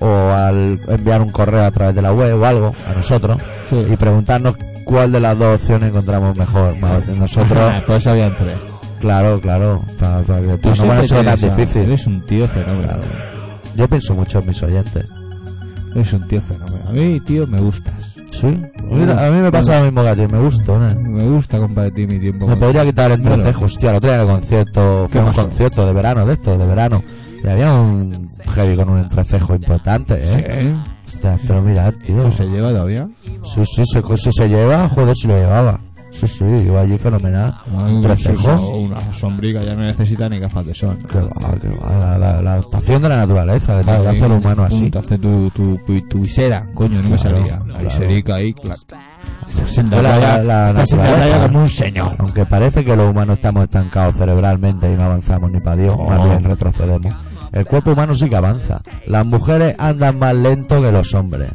[0.00, 3.38] o al enviar un correo a través de la web o algo a nosotros
[3.70, 6.76] y preguntarnos cuál de las dos opciones encontramos mejor.
[7.16, 8.58] Nosotros, pues habían tres.
[9.00, 11.82] claro, claro, para, para que Tú no ser tan difícil.
[11.82, 12.92] Eres un tío fenómeno.
[13.74, 15.04] Yo pienso mucho en mis oyentes.
[15.94, 16.88] Eres un tío fenómeno.
[16.88, 18.16] A mí, tío, me gustas.
[18.30, 18.46] Sí.
[18.84, 20.78] Mira, a mí me pasa lo mismo que a ti, me gusta.
[20.78, 22.46] Me gusta compartir mi tiempo.
[22.46, 23.90] Me podría quitar el Bueno, entrecejos, tío.
[23.90, 27.02] El otro día en el concierto, fue un concierto de verano de esto, de verano.
[27.42, 30.74] Y había un heavy con un entrecejo importante, ¿eh?
[31.06, 32.30] Hostia, pero mira, tío.
[32.32, 33.08] ¿Se lleva todavía?
[33.44, 35.80] Sí, sí, se, si se lleva, joder, si lo llevaba.
[36.10, 37.54] Sí, sí, iba allí fenomenal.
[37.88, 38.58] Entrecejo.
[38.58, 40.98] sí, Una sombrica ya no necesita ni gafas de sol.
[41.10, 41.28] Que va,
[41.60, 44.90] que va, la, la, la adaptación de la naturaleza, hace el humano así.
[44.90, 45.78] Te hace tu, tu,
[46.08, 47.56] tu visera, coño, no me Claro, salía.
[47.58, 47.84] La claro.
[47.84, 48.78] viserica ahí, clac.
[49.48, 52.10] Estás en La- la la- playa, la estás en la playa como un señor.
[52.18, 56.20] Aunque parece que los humanos estamos estancados cerebralmente y no avanzamos ni para Dios, más
[56.20, 56.28] Oh.
[56.28, 57.14] bien retrocedemos.
[57.52, 58.80] El cuerpo humano sí que avanza.
[59.06, 61.52] Las mujeres andan más lento que los hombres,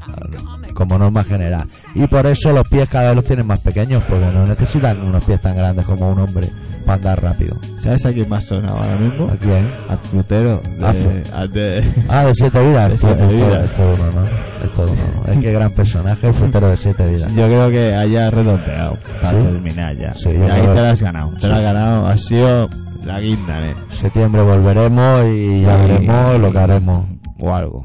[0.82, 1.67] como norma general.
[1.95, 5.23] Y por eso los pies cada vez los tienen más pequeños, porque no necesitan unos
[5.23, 6.47] pies tan grandes como un hombre
[6.86, 7.55] para andar rápido.
[7.77, 9.29] ¿Sabes a quién más sonaba ahora mismo?
[9.29, 9.69] ¿A quién?
[9.89, 10.61] Al frutero.
[10.79, 12.91] De, al de- Ah, de siete vidas.
[12.91, 13.69] De siete esto- vidas.
[13.77, 14.65] uno, ¿no?
[14.65, 15.32] Esto uno, ¿no?
[15.32, 17.32] Es que gran personaje, frutero de siete vidas.
[17.36, 19.45] Yo creo que haya redondeado para ¿Sí?
[19.45, 20.13] terminar ya.
[20.15, 21.32] Sí, y ahí creo- te la has ganado.
[21.36, 22.07] Te Sí, la has ganado.
[22.07, 22.69] Ha sido
[23.05, 23.75] la guinda, ¿eh?
[23.89, 26.99] septiembre volveremos y ya veremos lo que haremos.
[27.39, 27.84] O algo.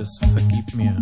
[0.00, 0.96] Angus, vergib mir.